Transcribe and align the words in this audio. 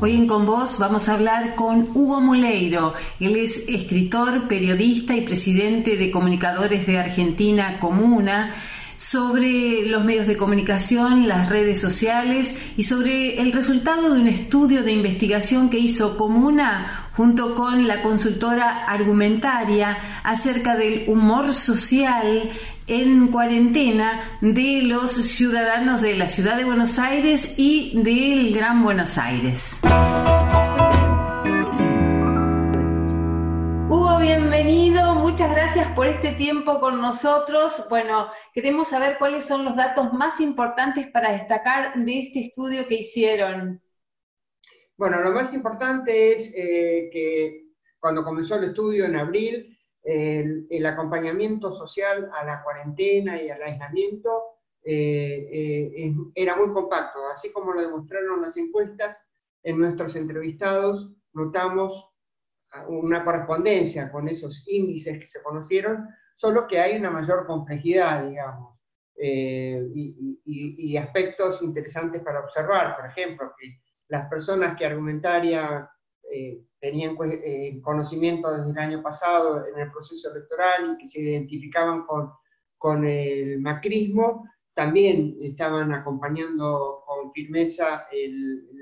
Hoy 0.00 0.14
en 0.14 0.28
Con 0.28 0.46
Vos 0.46 0.78
vamos 0.78 1.08
a 1.08 1.14
hablar 1.14 1.56
con 1.56 1.90
Hugo 1.92 2.20
Muleiro. 2.20 2.94
Él 3.18 3.34
es 3.34 3.68
escritor, 3.68 4.46
periodista 4.46 5.16
y 5.16 5.22
presidente 5.22 5.96
de 5.96 6.12
Comunicadores 6.12 6.86
de 6.86 6.98
Argentina 6.98 7.80
Comuna 7.80 8.54
sobre 8.96 9.86
los 9.86 10.04
medios 10.04 10.28
de 10.28 10.36
comunicación, 10.36 11.26
las 11.26 11.48
redes 11.48 11.80
sociales 11.80 12.56
y 12.76 12.84
sobre 12.84 13.40
el 13.40 13.50
resultado 13.50 14.14
de 14.14 14.20
un 14.20 14.28
estudio 14.28 14.84
de 14.84 14.92
investigación 14.92 15.68
que 15.68 15.80
hizo 15.80 16.16
Comuna 16.16 17.10
junto 17.16 17.56
con 17.56 17.88
la 17.88 18.00
consultora 18.00 18.84
argumentaria 18.84 19.98
acerca 20.22 20.76
del 20.76 21.08
humor 21.08 21.54
social 21.54 22.52
en 22.88 23.28
cuarentena 23.28 24.38
de 24.40 24.82
los 24.82 25.12
ciudadanos 25.12 26.00
de 26.00 26.16
la 26.16 26.26
ciudad 26.26 26.56
de 26.56 26.64
Buenos 26.64 26.98
Aires 26.98 27.54
y 27.58 27.92
del 28.02 28.54
Gran 28.54 28.82
Buenos 28.82 29.18
Aires. 29.18 29.80
Hugo, 33.90 34.18
bienvenido, 34.20 35.14
muchas 35.16 35.50
gracias 35.50 35.86
por 35.94 36.06
este 36.06 36.32
tiempo 36.32 36.80
con 36.80 37.00
nosotros. 37.00 37.86
Bueno, 37.90 38.28
queremos 38.54 38.88
saber 38.88 39.16
cuáles 39.18 39.44
son 39.44 39.66
los 39.66 39.76
datos 39.76 40.12
más 40.14 40.40
importantes 40.40 41.08
para 41.08 41.32
destacar 41.32 41.94
de 41.94 42.20
este 42.20 42.40
estudio 42.40 42.88
que 42.88 42.96
hicieron. 42.96 43.82
Bueno, 44.96 45.20
lo 45.20 45.32
más 45.32 45.52
importante 45.52 46.32
es 46.32 46.52
eh, 46.56 47.10
que 47.12 47.68
cuando 48.00 48.24
comenzó 48.24 48.56
el 48.56 48.64
estudio 48.64 49.04
en 49.04 49.16
abril, 49.16 49.77
el, 50.10 50.86
acompañamiento 50.86 51.70
social 51.70 52.30
a 52.32 52.44
la 52.44 52.62
cuarentena 52.62 53.42
y 53.42 53.50
al 53.50 53.62
aislamiento 53.62 54.42
eh, 54.82 55.48
eh, 55.52 56.14
era 56.34 56.56
muy 56.56 56.72
compacto. 56.72 57.26
Así 57.26 57.52
como 57.52 57.72
lo 57.72 57.82
demostraron 57.82 58.40
las 58.40 58.56
encuestas, 58.56 59.22
en 59.62 59.78
nuestros 59.78 60.16
entrevistados 60.16 61.12
notamos 61.34 62.10
una 62.88 63.24
correspondencia 63.24 64.10
con 64.10 64.28
esos 64.28 64.64
índices 64.68 65.18
que 65.18 65.26
se 65.26 65.42
conocieron, 65.42 66.08
solo 66.34 66.66
que 66.66 66.78
hay 66.78 66.96
una 66.96 67.10
mayor 67.10 67.46
complejidad, 67.46 68.28
digamos, 68.28 68.78
eh, 69.16 69.82
y, 69.94 70.96
aspectos 70.96 71.62
interesantes 71.62 72.22
para 72.22 72.40
observar. 72.40 72.96
Por 72.96 73.06
ejemplo, 73.06 73.52
que 73.58 73.78
las 74.08 74.28
personas 74.28 74.76
que 74.76 74.86
argumentaria 74.86 75.90
tenían 76.80 77.16
eh, 77.44 77.80
conocimiento 77.82 78.50
desde 78.50 78.70
el 78.70 78.78
año 78.78 79.02
pasado 79.02 79.66
en 79.66 79.78
el 79.78 79.90
proceso 79.90 80.30
electoral 80.30 80.92
y 80.92 80.98
que 80.98 81.08
se 81.08 81.20
identificaban 81.20 82.04
con, 82.06 82.30
con 82.76 83.06
el 83.06 83.60
macrismo, 83.60 84.48
también 84.74 85.36
estaban 85.40 85.92
acompañando 85.92 87.02
con 87.04 87.32
firmeza 87.32 88.06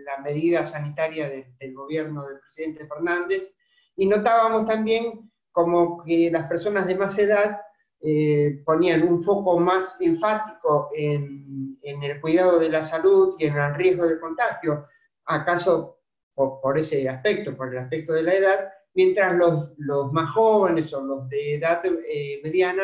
la 0.05 0.22
medida 0.22 0.64
sanitaria 0.64 1.28
del 1.28 1.74
gobierno 1.74 2.27
del 2.27 2.41
presidente 2.41 2.86
Fernández 2.86 3.55
y 3.97 4.06
notábamos 4.06 4.67
también 4.67 5.30
como 5.52 6.05
que 6.05 6.30
las 6.30 6.47
personas 6.48 6.86
de 6.86 6.97
más 6.97 7.19
edad 7.19 7.62
eh, 8.02 8.61
ponían 8.67 9.08
un 9.08 9.22
foco 9.22 9.58
más 9.58 9.98
enfático 10.02 10.91
en, 10.94 11.78
en, 11.80 12.02
el 12.02 12.20
cuidado 12.20 12.58
de 12.58 12.69
la 12.69 12.83
salud 12.83 13.36
y 13.39 13.47
en 13.47 13.56
el 13.56 13.74
riesgo 13.74 14.06
de 14.06 14.20
contagio. 14.20 14.86
¿Acaso 15.24 15.95
por, 16.37 16.79
ese 16.79 17.09
aspecto, 17.09 17.56
por 17.56 17.73
el 17.73 17.79
aspecto 17.79 18.12
de 18.12 18.23
la 18.23 18.34
edad, 18.34 18.73
mientras 18.95 19.34
los, 19.37 19.73
los 19.79 20.12
más 20.12 20.31
jóvenes 20.31 20.92
o 20.92 21.03
los 21.03 21.29
de 21.29 21.55
edad 21.56 21.83
eh, 21.84 22.41
mediana 22.45 22.83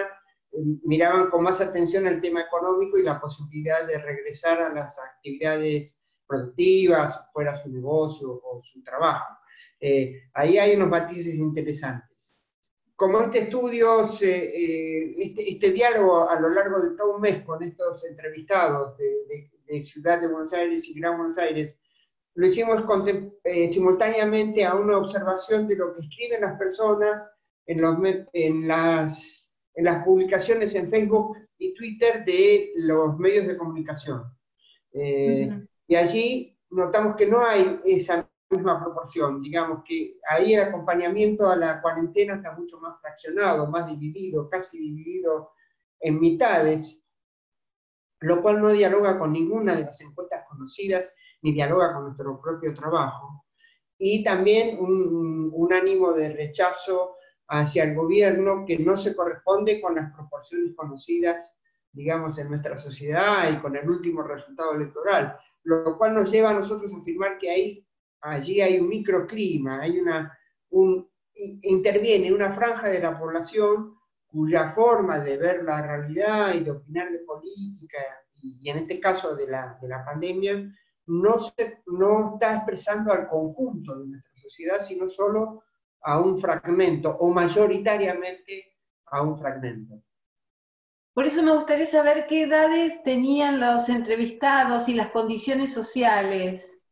eh, 0.53 0.59
miraban 0.85 1.29
con 1.29 1.43
más 1.43 1.61
atención 1.61 2.07
el 2.07 2.23
tema 2.23 2.41
económico 2.41 2.99
y 2.99 3.03
la 3.03 3.21
posibilidad 3.21 3.87
de 3.87 3.99
regresar 3.99 4.61
a 4.61 4.73
las 4.73 4.99
actividades 4.99 6.01
productivas, 6.27 7.21
fuera 7.33 7.55
su 7.57 7.69
negocio 7.69 8.33
o 8.33 8.63
su 8.65 8.83
trabajo. 8.83 9.37
Eh, 9.79 10.23
ahí 10.33 10.57
hay 10.57 10.75
unos 10.77 10.89
matices 10.89 11.35
interesantes. 11.35 12.09
Como 12.97 13.21
este 13.21 13.41
estudio, 13.41 14.05
este, 14.05 15.51
este, 15.51 15.73
diálogo 15.73 16.31
a 16.31 16.41
lo 16.41 16.49
largo 16.49 16.81
de 16.81 16.97
todo 16.97 17.17
un 17.17 17.21
mes 17.21 17.43
con 17.45 17.63
estos 17.63 18.05
entrevistados 18.05 18.97
de, 18.97 19.51
de 19.67 19.83
Ciudad 19.83 20.21
de 20.21 20.29
Buenos 20.29 20.53
Aires 20.53 20.89
y 20.89 20.95
Gran 20.99 21.19
Buenos 21.19 21.37
Aires, 21.37 21.77
lo 22.35 22.47
hicimos 22.47 22.85
eh, 23.45 23.73
simultáneamente 23.73 24.65
a 24.65 24.75
una 24.75 24.99
observación 24.99 25.69
de 25.69 25.77
lo 25.77 25.95
que 25.95 26.01
escriben 26.01 26.41
las 26.41 26.59
personas 26.59 27.29
en, 27.67 27.81
los, 27.81 27.97
en, 28.33 28.67
las, 28.67 29.55
en 29.75 29.85
las 29.85 30.05
publicaciones 30.05 30.75
en 30.75 30.91
Facebook 30.91 31.37
y 31.59 31.75
Twitter 31.75 32.25
de 32.25 32.73
los 32.77 33.19
medios 33.19 33.47
de 33.47 33.57
comunicación. 33.57 34.25
Eh, 34.93 35.51
y 35.87 35.95
allí 35.95 36.59
notamos 36.71 37.17
que 37.17 37.27
no 37.27 37.45
hay 37.45 37.81
esa 37.85 38.29
misma 38.51 38.83
proporción, 38.83 39.41
digamos 39.41 39.83
que 39.87 40.19
ahí 40.29 40.55
el 40.55 40.61
acompañamiento 40.61 41.49
a 41.49 41.57
la 41.57 41.81
cuarentena 41.81 42.37
está 42.37 42.53
mucho 42.53 42.79
más 42.81 43.01
fraccionado, 43.01 43.67
más 43.67 43.89
dividido, 43.89 44.49
casi 44.49 44.79
dividido 44.79 45.53
en 46.01 46.21
mitades, 46.21 47.03
lo 48.21 48.43
cual 48.43 48.61
no 48.61 48.71
dialoga 48.71 49.19
con 49.19 49.33
ninguna 49.33 49.75
de 49.75 49.85
las 49.85 50.01
encuestas 50.01 50.45
conocidas 50.49 51.15
ni 51.43 51.53
dialoga 51.53 51.95
con 51.95 52.05
nuestro 52.05 52.41
propio 52.41 52.75
trabajo, 52.75 53.45
y 53.99 54.25
también 54.25 54.79
un, 54.81 55.51
un 55.53 55.73
ánimo 55.73 56.13
de 56.13 56.33
rechazo 56.33 57.17
hacia 57.49 57.85
el 57.85 57.95
gobierno 57.95 58.65
que 58.67 58.79
no 58.79 58.97
se 58.97 59.15
corresponde 59.15 59.81
con 59.81 59.95
las 59.95 60.13
proporciones 60.13 60.75
conocidas, 60.75 61.55
digamos, 61.93 62.39
en 62.39 62.49
nuestra 62.49 62.77
sociedad 62.79 63.53
y 63.53 63.61
con 63.61 63.77
el 63.77 63.89
último 63.89 64.23
resultado 64.23 64.75
electoral, 64.75 65.37
lo 65.65 65.97
cual 65.99 66.15
nos 66.15 66.31
lleva 66.31 66.51
a 66.51 66.55
nosotros 66.55 66.93
a 66.93 66.97
afirmar 66.97 67.39
que 67.39 67.51
ahí, 67.51 67.87
allí 68.23 68.61
hay 68.61 68.81
un 68.81 68.89
microclima, 68.89 69.83
hay 69.83 70.01
una, 70.01 70.37
un, 70.71 71.09
interviene 71.35 72.33
una 72.33 72.51
franja 72.53 72.89
de 72.89 73.01
la 73.01 73.19
población 73.19 73.97
cuya 74.27 74.73
forma 74.73 75.21
de 75.21 75.37
ver 75.37 75.63
la 75.63 75.87
realidad 75.87 76.55
y 76.55 76.65
de 76.65 76.71
opinar 76.71 77.13
de 77.13 77.19
política, 77.19 77.99
y, 78.41 78.69
en 78.69 78.79
este 78.79 78.99
caso 78.99 79.37
de 79.37 79.47
la, 79.47 79.79
de 79.81 79.89
la 79.89 80.05
pandemia, 80.05 80.75
no, 81.07 81.41
se, 81.41 81.83
no 81.87 82.35
está 82.35 82.57
expresando 82.57 83.13
al 83.13 83.29
conjunto 83.29 83.99
de 83.99 84.07
nuestra 84.07 84.35
sociedad, 84.37 84.81
sino 84.81 85.09
solo 85.11 85.63
a 86.03 86.21
un 86.21 86.39
fragmento 86.39 87.17
o 87.19 87.33
mayoritariamente 87.33 88.77
a 89.07 89.23
un 89.23 89.39
fragmento. 89.39 90.03
Por 91.15 91.27
eso 91.27 91.43
me 91.43 91.53
gustaría 91.53 91.87
saber 91.87 92.27
qué 92.27 92.45
edades 92.45 93.03
tenían 93.03 93.61
los 93.61 93.89
entrevistados 93.89 94.89
y 94.89 94.95
las 94.95 95.11
condiciones 95.11 95.73
sociales. 95.73 96.83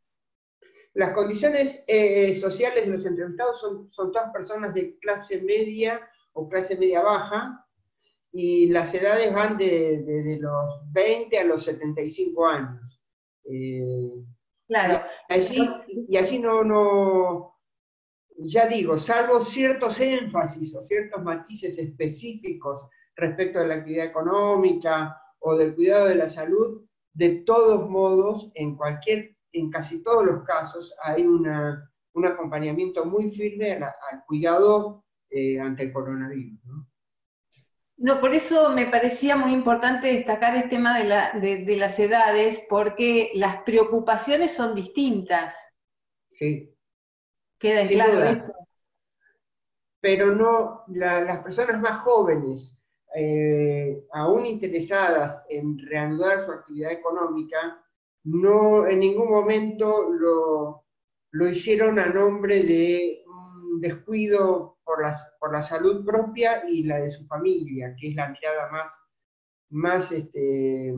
Las 0.92 1.12
condiciones 1.12 1.84
eh, 1.86 2.38
sociales 2.38 2.84
de 2.84 2.90
los 2.90 3.06
entrevistados 3.06 3.60
son, 3.60 3.90
son 3.90 4.12
todas 4.12 4.30
personas 4.32 4.74
de 4.74 4.98
clase 4.98 5.40
media 5.40 6.06
o 6.32 6.48
clase 6.48 6.76
media 6.76 7.00
baja, 7.00 7.66
y 8.32 8.68
las 8.70 8.94
edades 8.94 9.32
van 9.34 9.56
de, 9.56 10.02
de 10.02 10.38
los 10.38 10.92
20 10.92 11.38
a 11.38 11.44
los 11.44 11.64
75 11.64 12.46
años. 12.46 12.89
Claro. 14.70 15.02
Y 15.28 16.16
allí, 16.16 16.38
no, 16.38 16.62
no, 16.62 17.58
ya 18.38 18.68
digo, 18.68 18.98
salvo 18.98 19.40
ciertos 19.40 19.98
énfasis 20.00 20.76
o 20.76 20.82
ciertos 20.82 21.22
matices 21.22 21.76
específicos 21.76 22.88
respecto 23.16 23.58
de 23.58 23.66
la 23.66 23.74
actividad 23.76 24.06
económica 24.06 25.20
o 25.40 25.56
del 25.56 25.74
cuidado 25.74 26.06
de 26.06 26.14
la 26.14 26.28
salud, 26.28 26.86
de 27.12 27.42
todos 27.42 27.90
modos, 27.90 28.52
en 28.54 28.76
cualquier, 28.76 29.36
en 29.52 29.70
casi 29.70 30.02
todos 30.02 30.24
los 30.24 30.44
casos, 30.44 30.94
hay 31.02 31.26
una, 31.26 31.90
un 32.14 32.26
acompañamiento 32.26 33.04
muy 33.04 33.30
firme 33.30 33.72
al, 33.72 34.24
cuidado 34.26 35.04
eh, 35.30 35.58
ante 35.58 35.84
el 35.84 35.92
coronavirus. 35.92 36.60
¿no? 36.64 36.89
No, 38.00 38.18
por 38.18 38.34
eso 38.34 38.70
me 38.70 38.86
parecía 38.86 39.36
muy 39.36 39.52
importante 39.52 40.06
destacar 40.06 40.56
el 40.56 40.70
tema 40.70 40.98
de, 40.98 41.76
las 41.76 41.98
edades, 41.98 42.64
porque 42.66 43.30
las 43.34 43.62
preocupaciones 43.62 44.54
son 44.54 44.74
distintas. 44.74 45.54
Sí. 46.26 46.74
Queda 47.58 47.86
claro 47.86 48.24
eso. 48.24 48.54
Pero 50.00 50.34
no, 50.34 50.84
las 50.88 51.42
personas 51.42 51.78
más 51.78 52.00
jóvenes, 52.00 52.80
eh, 53.14 54.02
aún 54.12 54.46
interesadas 54.46 55.44
en 55.50 55.78
reanudar 55.78 56.46
su 56.46 56.52
actividad 56.52 56.92
económica, 56.92 57.84
no 58.24 58.86
en 58.86 58.98
ningún 58.98 59.28
momento 59.28 60.10
lo, 60.10 60.86
lo 61.32 61.48
hicieron 61.50 61.98
a 61.98 62.06
nombre 62.06 62.62
de 62.62 63.24
un 63.26 63.78
descuido 63.78 64.78
por, 65.38 65.52
la 65.52 65.62
salud 65.62 66.04
propia 66.04 66.64
y 66.68 66.84
la 66.84 66.98
de 66.98 67.10
su 67.10 67.26
familia, 67.26 67.94
que 67.98 68.08
es 68.08 68.14
la 68.14 68.28
mirada 68.28 68.70
más, 68.70 68.88
más, 69.70 70.12
este, 70.12 70.88
eh, 70.88 70.94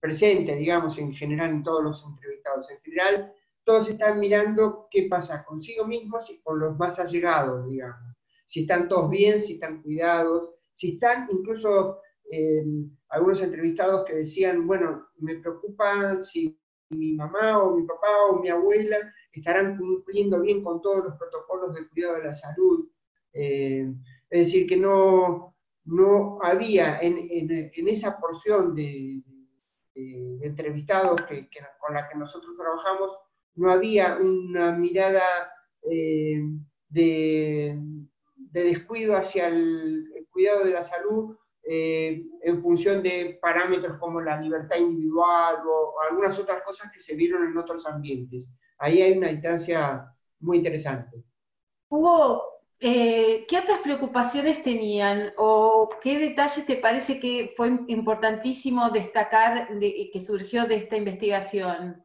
presente, 0.00 0.56
digamos, 0.56 0.98
en 0.98 1.12
general 1.14 1.50
en 1.50 1.62
todos 1.62 1.82
los 1.82 2.04
entrevistados. 2.04 2.70
En 2.70 2.80
general, 2.80 3.32
todos 3.64 3.88
están 3.88 4.20
mirando 4.20 4.88
qué 4.90 5.06
pasa 5.08 5.44
consigo 5.44 5.86
mismos 5.86 6.30
y 6.30 6.40
con 6.40 6.58
los 6.58 6.78
más 6.78 6.98
allegados, 6.98 7.68
digamos. 7.68 8.16
Si 8.46 8.60
están 8.60 8.88
todos 8.88 9.10
bien, 9.10 9.42
si 9.42 9.54
están 9.54 9.82
cuidados, 9.82 10.50
si 10.72 10.92
están 10.94 11.26
incluso 11.30 12.00
eh, 12.30 12.64
algunos 13.08 13.42
entrevistados 13.42 14.04
que 14.04 14.14
decían, 14.14 14.66
bueno, 14.66 15.08
me 15.18 15.36
preocupa 15.36 16.20
si 16.22 16.58
mi 16.90 17.14
mamá 17.14 17.62
o 17.62 17.76
mi 17.76 17.86
papá 17.86 18.26
o 18.30 18.40
mi 18.40 18.48
abuela 18.48 18.98
estarán 19.32 19.76
cumpliendo 19.76 20.40
bien 20.40 20.62
con 20.62 20.80
todos 20.80 21.04
los 21.04 21.18
protocolos 21.18 21.74
de 21.74 21.88
cuidado 21.88 22.16
de 22.16 22.24
la 22.24 22.34
salud. 22.34 22.88
Eh, 23.32 23.92
es 24.30 24.46
decir, 24.46 24.66
que 24.66 24.76
no, 24.76 25.54
no 25.84 26.38
había 26.42 26.98
en, 27.00 27.28
esa 27.88 28.18
porción 28.18 28.74
de, 28.74 29.22
entrevistados 29.94 31.20
con 31.78 31.94
la 31.94 32.08
que 32.08 32.18
nosotros 32.18 32.56
trabajamos, 32.56 33.16
no 33.54 33.70
había 33.70 34.16
una 34.16 34.72
mirada 34.72 35.22
eh, 35.90 36.42
de, 36.88 37.78
descuido 38.52 39.16
hacia 39.16 39.48
el, 39.48 40.26
cuidado 40.30 40.64
de 40.64 40.72
la 40.72 40.84
salud 40.84 41.34
eh, 41.68 42.22
en 42.42 42.62
función 42.62 43.02
de 43.02 43.38
parámetros 43.42 43.98
como 43.98 44.20
la 44.20 44.40
libertad 44.40 44.76
individual 44.76 45.56
o, 45.66 45.94
algunas 46.08 46.38
otras 46.38 46.62
cosas 46.62 46.92
que 46.92 47.00
se 47.00 47.16
vieron 47.16 47.44
en 47.44 47.56
otros 47.56 47.84
ambientes. 47.86 48.52
Ahí 48.78 49.02
hay 49.02 49.18
una 49.18 49.28
distancia 49.28 50.06
muy 50.38 50.58
interesante. 50.58 51.24
Hugo, 51.88 52.42
eh, 52.78 53.46
¿qué 53.48 53.58
otras 53.58 53.80
preocupaciones 53.80 54.62
tenían 54.62 55.32
o 55.36 55.90
qué 56.00 56.18
detalles 56.18 56.66
te 56.66 56.76
parece 56.76 57.18
que 57.18 57.52
fue 57.56 57.68
importantísimo 57.88 58.90
destacar 58.90 59.68
que 59.80 60.20
surgió 60.20 60.66
de 60.66 60.76
esta 60.76 60.96
investigación? 60.96 62.04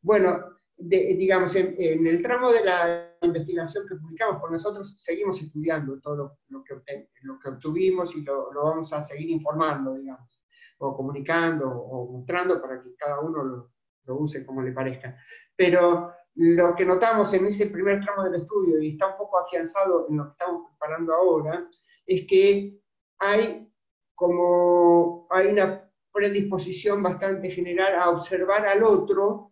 Bueno, 0.00 0.61
digamos, 0.88 1.54
en, 1.54 2.06
el 2.06 2.22
tramo 2.22 2.50
de 2.50 2.64
la 2.64 3.16
investigación 3.22 3.86
que 3.88 3.96
publicamos, 3.96 4.40
por 4.40 4.50
nosotros 4.50 4.96
seguimos 4.98 5.40
estudiando 5.40 6.00
todo 6.00 6.38
lo, 6.48 6.64
que, 6.64 6.74
lo 7.22 7.38
que, 7.38 7.48
obtuvimos 7.48 8.14
y 8.16 8.22
lo, 8.22 8.50
vamos 8.52 8.92
a 8.92 9.02
seguir 9.02 9.30
informando, 9.30 9.94
digamos, 9.94 10.40
o 10.78 10.96
comunicando 10.96 11.68
o 11.68 12.10
mostrando 12.10 12.60
para 12.60 12.82
que 12.82 12.94
cada 12.96 13.20
uno 13.20 13.44
lo, 13.44 13.70
lo 14.06 14.16
use 14.16 14.44
como 14.44 14.62
le 14.62 14.72
parezca. 14.72 15.16
Pero 15.54 16.12
lo 16.34 16.74
que 16.74 16.84
notamos 16.84 17.32
en 17.34 17.46
ese 17.46 17.66
primer 17.66 18.00
tramo 18.00 18.24
del 18.24 18.40
estudio, 18.40 18.80
y 18.80 18.92
está 18.92 19.08
un 19.08 19.18
poco 19.18 19.38
afianzado 19.38 20.06
en 20.08 20.16
lo 20.16 20.24
que 20.24 20.30
estamos 20.32 20.70
preparando 20.70 21.14
ahora, 21.14 21.68
es 22.06 22.26
que 22.26 22.80
hay 23.18 23.68
como 24.14 25.26
hay 25.30 25.48
una 25.48 25.88
predisposición 26.12 27.02
bastante 27.02 27.50
general 27.50 27.94
a 27.94 28.10
observar 28.10 28.66
al 28.66 28.82
otro 28.82 29.51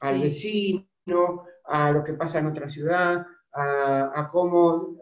al 0.00 0.20
vecino, 0.20 1.44
a 1.64 1.90
lo 1.90 2.04
que 2.04 2.14
pasa 2.14 2.38
en 2.38 2.46
otra 2.46 2.68
ciudad, 2.68 3.26
a, 3.52 4.28
cómo, 4.32 4.96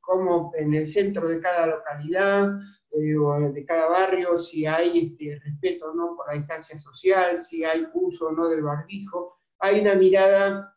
cómo, 0.00 0.52
en 0.56 0.74
el 0.74 0.86
centro 0.86 1.28
de 1.28 1.40
cada 1.40 1.66
localidad 1.66 2.50
eh, 2.90 3.16
o 3.16 3.52
de 3.52 3.64
cada 3.64 3.88
barrio, 3.88 4.38
si 4.38 4.66
hay 4.66 4.98
este, 4.98 5.40
respeto 5.42 5.94
no 5.94 6.14
por 6.16 6.28
la 6.28 6.34
distancia 6.34 6.78
social, 6.78 7.42
si 7.42 7.64
hay 7.64 7.86
uso 7.94 8.28
o 8.28 8.32
no 8.32 8.48
del 8.48 8.62
barbijo. 8.62 9.38
Hay 9.58 9.80
una 9.80 9.94
mirada 9.94 10.76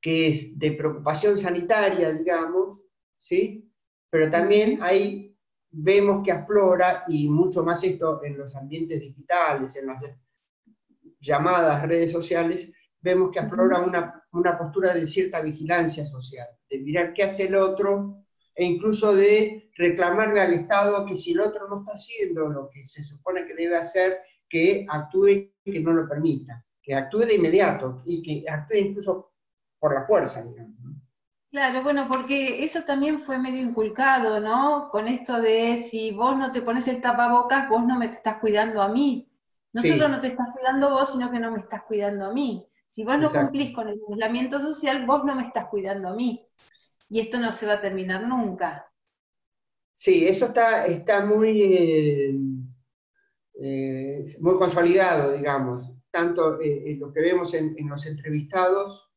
que 0.00 0.28
es 0.28 0.58
de 0.58 0.72
preocupación 0.72 1.36
sanitaria, 1.36 2.12
digamos, 2.12 2.84
¿sí? 3.18 3.70
pero 4.10 4.30
también 4.30 4.82
hay, 4.82 5.36
vemos 5.70 6.22
que 6.24 6.30
aflora, 6.30 7.04
y 7.08 7.28
mucho 7.28 7.64
más 7.64 7.82
esto 7.82 8.22
en 8.22 8.38
los 8.38 8.54
ambientes 8.54 9.00
digitales, 9.00 9.74
en 9.76 9.86
las 9.88 10.00
llamadas 11.24 11.88
redes 11.88 12.12
sociales, 12.12 12.70
vemos 13.00 13.30
que 13.32 13.40
aflora 13.40 13.80
una, 13.80 14.22
una 14.32 14.58
postura 14.58 14.94
de 14.94 15.06
cierta 15.06 15.40
vigilancia 15.40 16.04
social, 16.06 16.46
de 16.68 16.78
mirar 16.80 17.12
qué 17.12 17.24
hace 17.24 17.44
el 17.44 17.54
otro 17.54 18.24
e 18.54 18.64
incluso 18.64 19.14
de 19.14 19.70
reclamarle 19.76 20.40
al 20.40 20.54
Estado 20.54 21.04
que 21.04 21.16
si 21.16 21.32
el 21.32 21.40
otro 21.40 21.68
no 21.68 21.80
está 21.80 21.92
haciendo 21.92 22.48
lo 22.48 22.70
que 22.70 22.86
se 22.86 23.02
supone 23.02 23.44
que 23.46 23.54
debe 23.54 23.76
hacer, 23.76 24.20
que 24.48 24.86
actúe 24.88 25.50
y 25.64 25.72
que 25.72 25.80
no 25.80 25.92
lo 25.92 26.08
permita, 26.08 26.64
que 26.80 26.94
actúe 26.94 27.20
de 27.20 27.34
inmediato 27.34 28.02
y 28.06 28.22
que 28.22 28.48
actúe 28.48 28.76
incluso 28.76 29.32
por 29.78 29.94
la 29.94 30.06
fuerza, 30.06 30.42
digamos. 30.42 30.74
Claro, 31.50 31.82
bueno, 31.84 32.06
porque 32.08 32.64
eso 32.64 32.82
también 32.82 33.24
fue 33.24 33.38
medio 33.38 33.60
inculcado, 33.60 34.40
¿no? 34.40 34.88
Con 34.90 35.06
esto 35.06 35.40
de 35.40 35.76
si 35.76 36.10
vos 36.10 36.36
no 36.36 36.50
te 36.50 36.62
pones 36.62 36.88
el 36.88 37.00
tapabocas, 37.00 37.68
vos 37.68 37.84
no 37.86 37.96
me 37.96 38.06
estás 38.06 38.38
cuidando 38.38 38.82
a 38.82 38.88
mí. 38.88 39.30
No 39.74 39.82
solo 39.82 40.08
no 40.08 40.20
te 40.20 40.28
estás 40.28 40.48
cuidando 40.54 40.90
vos, 40.90 41.12
sino 41.12 41.30
que 41.32 41.40
no 41.40 41.50
me 41.50 41.58
estás 41.58 41.82
cuidando 41.82 42.26
a 42.26 42.32
mí. 42.32 42.64
Si 42.86 43.04
vos 43.04 43.18
no 43.18 43.28
cumplís 43.28 43.72
con 43.72 43.88
el 43.88 44.00
aislamiento 44.08 44.60
social, 44.60 45.04
vos 45.04 45.24
no 45.24 45.34
me 45.34 45.42
estás 45.42 45.66
cuidando 45.66 46.08
a 46.08 46.14
mí. 46.14 46.46
Y 47.08 47.18
esto 47.18 47.40
no 47.40 47.50
se 47.50 47.66
va 47.66 47.74
a 47.74 47.80
terminar 47.80 48.24
nunca. 48.24 48.88
Sí, 49.92 50.26
eso 50.26 50.46
está, 50.46 50.86
está 50.86 51.26
muy, 51.26 51.60
eh, 51.60 52.36
eh, 53.60 54.36
muy 54.38 54.56
consolidado, 54.58 55.32
digamos, 55.32 55.90
tanto 56.12 56.60
eh, 56.60 56.92
en 56.92 57.00
lo 57.00 57.12
que 57.12 57.20
vemos 57.20 57.52
en, 57.54 57.74
los 57.88 58.06
entrevistados 58.06 59.10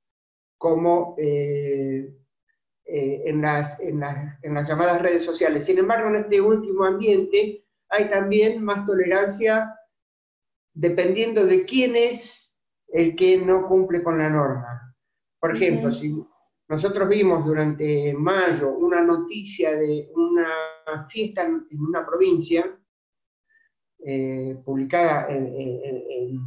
como 0.57 1.15
en, 1.19 2.15
las, 3.43 3.79
en, 3.79 3.99
las, 3.99 4.43
en 4.43 4.55
las 4.55 4.67
llamadas 4.67 5.03
redes 5.03 5.23
sociales. 5.23 5.65
Sin 5.65 5.77
embargo, 5.77 6.09
en 6.09 6.15
este 6.15 6.41
último 6.41 6.83
ambiente 6.83 7.63
hay 7.89 8.09
también 8.09 8.63
más 8.63 8.87
tolerancia 8.87 9.76
dependiendo 10.77 11.45
de 11.45 11.65
quién 11.65 11.95
es 11.95 12.55
el 12.89 13.15
que 13.15 13.39
no 13.39 13.67
cumple 13.67 14.03
con 14.03 14.19
la 14.19 14.29
norma. 14.29 14.95
Por 15.39 15.55
ejemplo, 15.55 15.91
si 15.91 16.23
nosotros 16.69 17.09
vimos 17.09 17.43
durante 17.43 18.13
mayo 18.13 18.69
una 18.77 19.01
noticia 19.03 19.71
de 19.75 20.11
una 20.13 21.07
fiesta 21.09 21.43
en, 21.43 21.65
una 21.79 22.05
provincia, 22.05 22.79
eh, 24.05 24.55
publicada 24.63 25.27
en, 25.29 26.45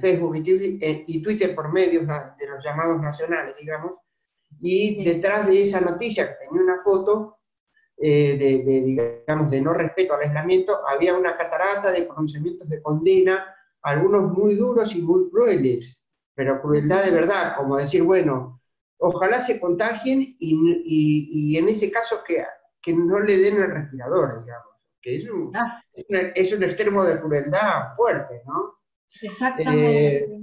Facebook 0.00 0.36
y, 0.36 1.22
Twitter 1.22 1.54
por 1.54 1.72
medios 1.72 2.06
de 2.06 2.48
los 2.48 2.64
llamados 2.64 3.00
nacionales, 3.00 3.54
digamos, 3.58 3.92
y 4.60 5.04
detrás 5.04 5.46
de 5.46 5.62
esa 5.62 5.80
noticia, 5.80 6.26
que 6.28 6.44
tenía 6.44 6.62
una 6.62 6.82
foto 6.82 7.38
eh, 7.98 8.36
de, 8.36 8.82
digamos, 8.82 9.50
de 9.50 9.60
no 9.60 9.72
respeto 9.72 10.14
al 10.14 10.22
aislamiento, 10.22 10.86
había 10.86 11.14
una 11.14 11.36
catarata 11.36 11.90
de 11.92 12.02
pronunciamientos 12.02 12.68
de 12.68 12.82
condena 12.82 13.54
algunos 13.82 14.32
muy 14.32 14.56
duros 14.56 14.94
y 14.94 15.00
muy 15.00 15.30
crueles, 15.30 16.04
pero 16.34 16.60
crueldad 16.60 17.04
de 17.04 17.12
verdad, 17.12 17.56
como 17.56 17.76
decir, 17.76 18.02
bueno, 18.02 18.60
ojalá 18.98 19.40
se 19.40 19.60
contagien 19.60 20.36
y, 20.38 21.56
en 21.56 21.68
ese 21.68 21.90
caso 21.90 22.22
que, 22.26 22.44
que, 22.82 22.92
no 22.92 23.20
le 23.20 23.38
den 23.38 23.56
el 23.56 23.70
respirador, 23.70 24.44
digamos, 24.44 24.74
que 25.00 25.16
es 25.16 25.30
un, 25.30 25.52
ah. 25.54 25.80
es, 25.94 26.52
un 26.52 26.64
extremo 26.64 27.04
de 27.04 27.20
crueldad 27.20 27.94
fuerte, 27.96 28.42
¿no? 28.44 28.74
Exactamente. 29.22 30.16
Eh, 30.16 30.40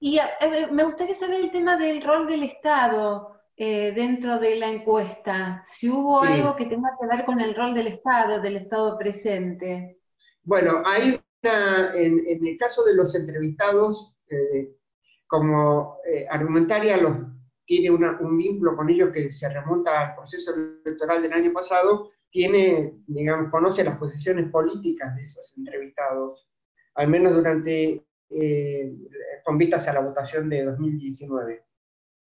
y 0.00 0.18
eh, 0.18 0.68
me 0.72 0.84
gustaría 0.84 1.14
saber 1.14 1.40
el 1.42 1.50
tema 1.50 1.76
del 1.76 2.02
rol 2.02 2.26
del 2.26 2.44
Estado 2.44 3.39
eh, 3.62 3.92
dentro 3.92 4.38
de 4.38 4.56
la 4.56 4.70
encuesta, 4.70 5.62
si 5.66 5.90
hubo 5.90 6.22
algo 6.22 6.56
que 6.56 6.64
tenga 6.64 6.96
que 6.98 7.06
ver 7.06 7.26
con 7.26 7.42
el 7.42 7.54
rol 7.54 7.74
del 7.74 7.88
Estado, 7.88 8.40
del 8.40 8.56
Estado 8.56 8.96
presente. 8.96 10.00
Bueno, 10.42 10.82
hay 10.82 11.20
en, 11.42 12.46
el 12.46 12.56
caso 12.56 12.82
de 12.84 12.94
los 12.94 13.14
entrevistados, 13.14 14.16
eh, 14.30 14.78
como 15.26 15.98
eh, 16.10 16.26
argumentaria 16.30 16.96
los, 16.96 17.14
tiene 17.66 17.90
un 17.90 18.38
vínculo 18.38 18.74
con 18.74 18.88
ellos 18.88 19.10
que 19.10 19.30
se 19.30 19.52
remonta 19.52 20.08
al 20.08 20.14
proceso 20.14 20.54
electoral 20.82 21.20
del 21.20 21.34
año 21.34 21.52
pasado, 21.52 22.12
tiene, 22.30 22.94
digamos, 23.08 23.50
conoce 23.50 23.84
las 23.84 23.98
posiciones 23.98 24.50
políticas 24.50 25.14
de 25.16 25.24
esos 25.24 25.52
entrevistados, 25.58 26.48
al 26.94 27.08
menos 27.08 27.34
durante, 27.34 28.06
con 29.44 29.58
vistas 29.58 29.86
a 29.86 29.92
la 29.92 30.00
votación 30.00 30.48
de 30.48 30.64
2019. 30.64 31.69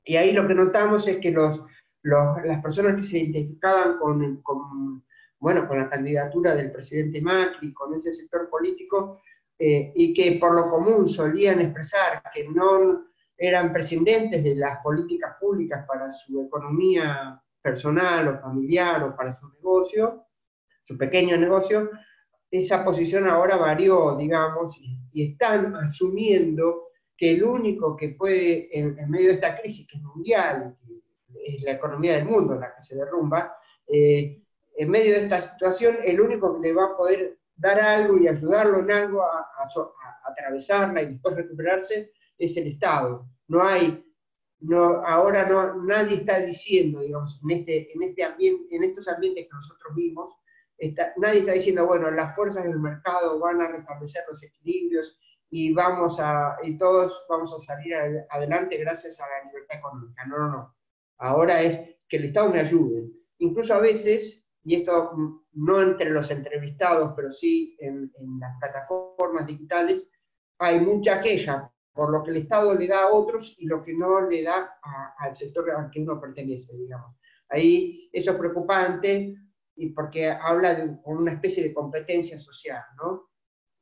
Y 0.05 0.15
ahí 0.15 0.31
lo 0.31 0.47
que 0.47 0.55
notamos 0.55 1.07
es 1.07 1.17
que 1.17 1.31
los, 1.31 1.61
las 2.03 2.61
personas 2.61 2.95
que 2.95 3.03
se 3.03 3.19
identificaban 3.19 3.97
con, 3.97 4.41
con 4.41 5.03
bueno, 5.39 5.67
con 5.67 5.77
la 5.77 5.89
candidatura 5.89 6.55
del 6.55 6.71
presidente 6.71 7.21
Macri, 7.21 7.73
con 7.73 7.93
ese 7.93 8.13
sector 8.13 8.49
político, 8.49 9.21
eh, 9.59 9.91
y 9.95 10.13
que 10.13 10.37
por 10.39 10.55
lo 10.55 10.69
común 10.69 11.07
solían 11.07 11.61
expresar 11.61 12.23
que 12.33 12.47
no 12.47 13.07
eran 13.37 13.73
prescindentes 13.73 14.43
de 14.43 14.55
las 14.55 14.81
políticas 14.81 15.35
públicas 15.39 15.85
para 15.87 16.11
su 16.13 16.45
economía 16.45 17.41
personal 17.61 18.27
o 18.29 18.39
familiar 18.39 19.03
o 19.03 19.15
para 19.15 19.33
su 19.33 19.49
negocio, 19.49 20.25
su 20.83 20.97
pequeño 20.97 21.37
negocio, 21.37 21.89
esa 22.49 22.83
posición 22.83 23.27
ahora 23.27 23.57
varió, 23.57 24.15
digamos, 24.15 24.77
y, 24.79 24.99
están 25.13 25.75
asumiendo 25.75 26.89
que 27.17 27.31
el 27.31 27.43
único 27.43 27.95
que 27.95 28.09
puede, 28.09 28.69
en, 28.77 29.09
medio 29.09 29.27
de 29.27 29.33
esta 29.33 29.59
crisis 29.59 29.87
que 29.87 29.97
es 29.97 30.03
mundial, 30.03 30.75
es 31.45 31.61
la 31.63 31.71
economía 31.71 32.13
del 32.15 32.25
mundo 32.25 32.55
la 32.55 32.75
que 32.75 32.83
se 32.83 32.95
derrumba, 32.95 33.55
eh, 33.87 34.41
en 34.75 34.89
medio 34.89 35.13
de 35.13 35.23
esta 35.23 35.41
situación, 35.41 35.97
el 36.03 36.19
único 36.19 36.55
que 36.55 36.67
le 36.67 36.73
va 36.73 36.85
a 36.85 36.97
poder 36.97 37.37
dar 37.55 37.79
algo 37.79 38.17
y 38.17 38.27
ayudarlo 38.27 38.79
en 38.79 38.91
algo 38.91 39.21
a, 39.21 39.47
atravesarla 40.25 41.01
y 41.01 41.13
después 41.13 41.35
recuperarse 41.35 42.11
es 42.37 42.57
el 42.57 42.67
Estado. 42.67 43.27
No 43.47 43.63
hay, 43.63 44.03
no, 44.61 45.05
ahora 45.05 45.47
no, 45.47 45.83
nadie 45.83 46.17
está 46.17 46.39
diciendo, 46.39 47.01
digamos, 47.01 47.39
en, 47.43 47.51
este, 47.51 47.93
en, 47.93 48.03
este 48.03 48.23
ambiente, 48.23 48.75
en 48.75 48.83
estos 48.83 49.07
ambientes 49.07 49.45
que 49.45 49.53
nosotros 49.53 49.95
vimos, 49.95 50.35
nadie 51.17 51.39
está 51.39 51.53
diciendo, 51.53 51.85
bueno, 51.85 52.09
las 52.11 52.35
fuerzas 52.35 52.63
del 52.63 52.79
mercado 52.79 53.39
van 53.39 53.61
a 53.61 53.71
restablecer 53.71 54.23
los 54.29 54.41
equilibrios 54.43 55.19
y 55.55 55.71
vamos 55.71 56.19
a, 56.19 56.57
y 56.63 56.79
todos 56.79 57.27
vamos 57.29 57.53
a 57.53 57.59
salir 57.59 57.93
adelante 58.31 58.75
gracias 58.77 59.19
a 59.19 59.25
la 59.27 59.47
libertad 59.51 59.77
económica. 59.77 60.25
No, 60.25 60.39
no, 60.39 60.47
no. 60.47 60.75
Ahora 61.19 61.61
es 61.61 61.77
que 62.09 62.17
el 62.17 62.23
Estado 62.23 62.49
me 62.49 62.59
ayude. 62.59 63.11
Incluso 63.37 63.75
a 63.75 63.79
veces, 63.79 64.47
y 64.63 64.77
esto 64.77 65.11
no 65.51 65.79
entre 65.79 66.09
los 66.09 66.31
entrevistados, 66.31 67.13
pero 67.15 67.31
sí 67.31 67.77
en, 67.79 68.11
las 68.39 68.57
plataformas 68.59 69.45
digitales, 69.45 70.09
hay 70.57 70.79
mucha 70.79 71.21
queja 71.21 71.71
por 71.93 72.11
lo 72.11 72.23
que 72.23 72.31
el 72.31 72.37
Estado 72.37 72.73
le 72.73 72.87
da 72.87 73.03
a 73.03 73.11
otros 73.11 73.55
y 73.59 73.67
lo 73.67 73.83
que 73.83 73.93
no 73.93 74.27
le 74.27 74.41
da 74.41 74.75
al 75.19 75.35
sector 75.35 75.69
al 75.69 75.91
que 75.91 76.01
uno 76.01 76.19
pertenece, 76.19 76.75
digamos. 76.75 77.15
Ahí 77.49 78.09
eso 78.11 78.31
es 78.31 78.37
preocupante 78.37 79.35
y 79.75 79.89
porque 79.91 80.31
habla 80.31 80.73
de 80.73 80.97
una 81.05 81.33
especie 81.33 81.61
de 81.61 81.75
competencia 81.75 82.39
social, 82.39 82.81
¿no? 82.97 83.32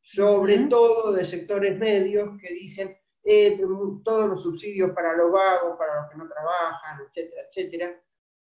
Sobre 0.01 0.57
todo 0.67 1.13
de 1.13 1.25
sectores 1.25 1.77
medios 1.77 2.29
que 2.39 2.53
dicen 2.53 2.97
eh, 3.23 3.59
todos 4.03 4.29
los 4.29 4.43
subsidios 4.43 4.91
para 4.91 5.15
los 5.15 5.31
vagos, 5.31 5.77
para 5.77 6.01
los 6.01 6.11
que 6.11 6.17
no 6.17 6.27
trabajan, 6.27 7.05
etcétera, 7.07 7.41
etcétera. 7.47 8.01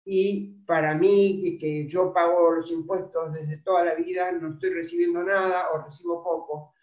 Y 0.04 0.64
para 0.64 0.94
mí, 0.94 1.59
que 1.61 1.87
yo 1.87 2.12
pago 2.12 2.50
los 2.50 2.71
impuestos 2.71 3.32
desde 3.32 3.59
toda 3.59 3.85
la 3.85 3.94
vida, 3.94 4.32
no 4.32 4.54
estoy 4.54 4.71
recibiendo 4.71 5.23
nada 5.23 5.68
o 5.73 5.85
recibo 5.85 6.25
poco, 6.25 6.75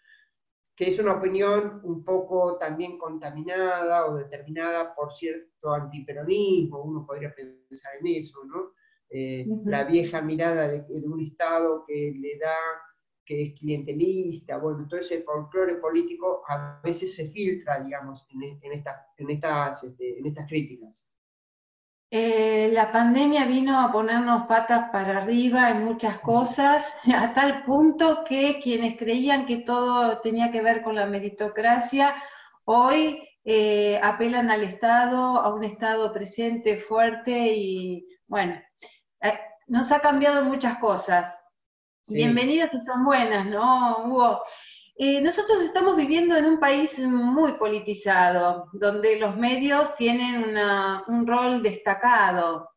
que 0.74 0.88
es 0.88 0.98
una 0.98 1.18
opinión 1.18 1.80
un 1.84 2.02
poco 2.02 2.56
también 2.56 2.96
contaminada 2.96 4.06
o 4.06 4.16
determinada 4.16 4.94
por 4.94 5.12
cierto 5.12 5.74
antiperonismo, 5.74 6.82
uno 6.82 7.04
podría 7.06 7.34
pensar 7.34 7.92
en 8.00 8.06
eso, 8.06 8.38
¿no? 8.44 8.72
Eh, 9.10 9.44
la 9.66 9.84
vieja 9.84 10.22
mirada 10.22 10.68
de, 10.68 10.84
un 11.04 11.20
Estado 11.20 11.84
que 11.86 12.14
le 12.16 12.38
da, 12.38 12.56
que 13.30 13.42
es 13.44 13.60
clientelista, 13.60 14.58
bueno, 14.58 14.88
todo 14.88 14.98
ese 14.98 15.22
folclore 15.22 15.76
político 15.76 16.42
a 16.48 16.80
veces 16.82 17.14
se 17.14 17.30
filtra, 17.30 17.80
digamos, 17.80 18.26
en, 18.30 18.42
en, 18.42 18.58
en, 18.64 19.30
estas, 19.30 19.84
este, 19.84 20.18
en 20.18 20.26
estas 20.26 20.48
críticas. 20.48 21.08
Eh, 22.10 22.70
la 22.72 22.90
pandemia 22.90 23.46
vino 23.46 23.78
a 23.78 23.92
ponernos 23.92 24.48
patas 24.48 24.90
para 24.90 25.18
arriba 25.18 25.70
en 25.70 25.84
muchas 25.84 26.18
cosas, 26.18 26.96
a 27.16 27.32
tal 27.32 27.62
punto 27.62 28.24
que 28.28 28.58
quienes 28.60 28.98
creían 28.98 29.46
que 29.46 29.58
todo 29.58 30.18
tenía 30.18 30.50
que 30.50 30.60
ver 30.60 30.82
con 30.82 30.96
la 30.96 31.06
meritocracia, 31.06 32.16
hoy 32.64 33.22
eh, 33.44 34.00
apelan 34.02 34.50
al 34.50 34.64
Estado, 34.64 35.40
a 35.40 35.54
un 35.54 35.62
Estado 35.62 36.12
presente, 36.12 36.78
fuerte 36.78 37.54
y 37.54 38.08
bueno, 38.26 38.60
eh, 39.20 39.38
nos 39.68 39.92
ha 39.92 40.00
cambiado 40.00 40.44
muchas 40.44 40.78
cosas. 40.78 41.39
Bienvenidas 42.12 42.74
y 42.74 42.80
son 42.80 43.04
buenas, 43.04 43.46
¿no, 43.46 44.04
Hugo? 44.04 44.42
Eh, 44.96 45.20
nosotros 45.20 45.62
estamos 45.62 45.96
viviendo 45.96 46.36
en 46.36 46.44
un 46.44 46.58
país 46.58 46.98
muy 46.98 47.52
politizado, 47.52 48.68
donde 48.72 49.18
los 49.20 49.36
medios 49.36 49.94
tienen 49.94 50.56
un 51.06 51.26
rol 51.26 51.62
destacado. 51.62 52.70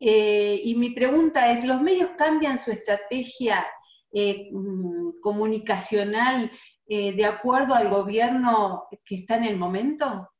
Eh, 0.00 0.58
y 0.64 0.74
mi 0.76 0.90
pregunta 0.90 1.52
es, 1.52 1.66
¿los 1.66 1.82
medios 1.82 2.10
cambian 2.16 2.58
su 2.58 2.70
estrategia 2.70 3.66
mm, 4.12 5.20
comunicacional 5.20 6.50
de 6.88 7.24
acuerdo 7.26 7.74
al 7.74 7.90
gobierno 7.90 8.88
que 9.04 9.16
está 9.16 9.36
en 9.36 9.44
el 9.44 9.56
momento? 9.58 10.30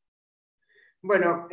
Bueno, 1.02 1.49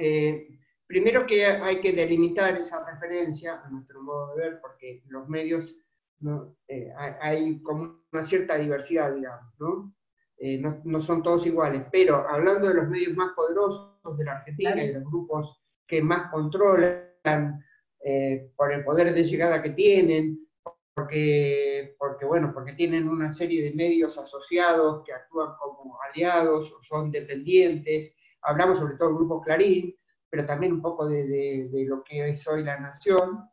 Primero 0.93 1.25
que 1.25 1.43
hay 1.43 1.81
que 1.81 1.91
delimitar 1.91 2.55
esa 2.55 2.85
referencia, 2.85 3.61
a 3.65 3.69
nuestro 3.71 4.03
modo 4.03 4.35
de 4.35 4.43
ver, 4.43 4.61
porque 4.61 5.01
los 5.07 5.27
medios 5.27 5.75
¿no? 6.23 6.55
Eh, 6.67 6.91
hay, 7.21 7.61
como 7.61 8.03
una 8.11 8.23
cierta 8.23 8.57
diversidad, 8.57 9.13
digamos, 9.13 9.53
¿no? 9.59 9.93
Eh, 10.37 10.57
¿no? 10.57 11.01
son 11.01 11.21
todos 11.21 11.45
iguales, 11.45 11.83
pero 11.91 12.27
hablando 12.27 12.67
de 12.67 12.73
los 12.73 12.89
medios 12.89 13.15
más 13.15 13.33
poderosos 13.33 14.17
de 14.17 14.25
la 14.25 14.37
Argentina 14.37 14.83
y 14.83 14.87
de 14.87 14.93
los 14.95 15.03
grupos 15.05 15.61
que 15.87 16.01
más 16.01 16.31
controlan 16.31 17.63
eh, 18.03 18.51
por 18.55 18.71
el 18.73 18.83
poder 18.83 19.13
de 19.13 19.23
llegada 19.23 19.61
que 19.61 19.69
tienen, 19.71 20.47
porque, 20.95 21.95
porque, 21.97 22.25
bueno, 22.25 22.51
porque 22.53 22.73
tienen 22.73 23.07
una 23.07 23.31
serie 23.31 23.63
de 23.63 23.73
medios 23.73 24.17
asociados 24.17 25.03
que 25.05 25.13
actúan 25.13 25.53
como 25.59 25.97
aliados 26.01 26.71
o 26.73 26.83
son 26.83 27.11
dependientes, 27.11 28.13
hablamos 28.41 28.77
sobre 28.77 28.95
todo 28.95 29.09
del 29.09 29.17
grupo 29.17 29.41
Clarín, 29.41 29.95
pero 30.29 30.45
también 30.45 30.73
un 30.73 30.81
poco 30.81 31.07
de, 31.07 31.69
lo 31.87 32.03
que 32.03 32.29
es 32.29 32.47
hoy 32.47 32.63
la 32.63 32.79
nación. 32.79 33.49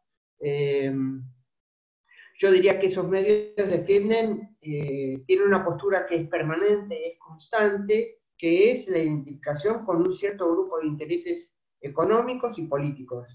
Yo 2.41 2.51
diría 2.51 2.81
que 2.81 2.87
esos 2.87 3.07
medios 3.07 3.55
defienden, 3.55 4.57
eh, 4.63 5.23
tienen 5.27 5.47
una 5.47 5.63
postura 5.63 6.07
que 6.07 6.17
es 6.17 6.29
permanente, 6.29 7.13
es 7.13 7.19
constante, 7.19 8.23
que 8.39 8.73
es 8.73 8.89
la 8.89 8.99
identificación 8.99 9.85
con 9.85 9.99
un 9.99 10.15
cierto 10.15 10.51
grupo 10.51 10.79
de 10.79 10.87
intereses 10.87 11.55
económicos 11.83 12.59
y 12.59 12.63
políticos. 12.63 13.29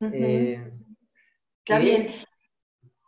Eh, 0.00 0.62
está 1.64 1.78
bien. 1.78 2.08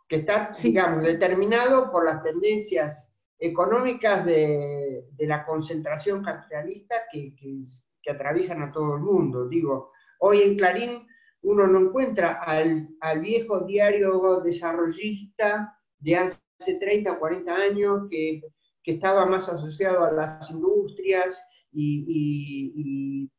Que 0.09 0.15
está, 0.17 0.49
digamos, 0.63 1.03
determinado 1.03 1.91
por 1.91 2.03
las 2.03 2.23
tendencias 2.23 3.13
económicas 3.37 4.25
de, 4.25 5.03
la 5.19 5.45
concentración 5.45 6.23
capitalista 6.23 7.03
que, 7.11 7.35
que, 7.35 7.63
que 8.01 8.11
atraviesan 8.11 8.63
a 8.63 8.71
todo 8.71 8.95
el 8.95 9.01
mundo. 9.03 9.47
Digo, 9.47 9.91
hoy 10.17 10.41
en 10.41 10.57
Clarín 10.57 11.07
uno 11.45 11.67
no 11.67 11.79
encuentra 11.79 12.41
al, 12.41 12.89
viejo 13.21 13.61
diario 13.61 14.41
desarrollista 14.41 15.77
de 15.99 16.15
hace 16.15 16.79
30 16.79 17.13
o 17.13 17.19
40 17.19 17.55
años 17.55 18.07
que, 18.09 18.41
estaba 18.83 19.25
más 19.25 19.49
asociado 19.49 20.05
a 20.05 20.11
las 20.11 20.51
industrias 20.51 21.41
y, 21.71 23.29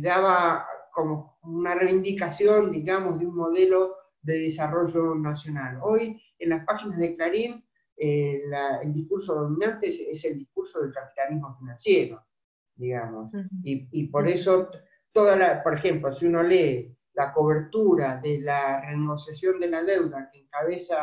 daba 0.00 0.66
como 0.92 1.38
una 1.42 1.74
reivindicación, 1.74 2.70
digamos, 2.70 3.18
de 3.18 3.26
un 3.26 3.34
modelo 3.34 3.96
de 4.22 4.38
desarrollo 4.38 5.14
nacional. 5.16 5.78
Hoy 5.82 6.20
en 6.38 6.50
las 6.50 6.64
páginas 6.64 6.98
de 6.98 7.14
Clarín 7.14 7.64
eh, 7.96 8.42
el 8.82 8.92
discurso 8.92 9.34
dominante 9.34 9.88
es, 9.88 10.24
el 10.24 10.38
discurso 10.38 10.80
del 10.80 10.92
capitalismo 10.92 11.56
financiero 11.58 12.24
digamos. 12.74 13.30
y, 13.62 14.06
por 14.08 14.26
eso, 14.26 14.68
toda 15.12 15.36
la, 15.36 15.62
por 15.62 15.74
ejemplo, 15.74 16.14
si 16.14 16.26
uno 16.26 16.42
lee 16.42 16.96
la 17.14 17.32
cobertura 17.32 18.20
de 18.22 18.40
la 18.40 18.80
renegociación 18.80 19.60
de 19.60 19.68
la 19.68 19.82
deuda 19.82 20.28
que 20.30 20.40
encabeza 20.40 20.96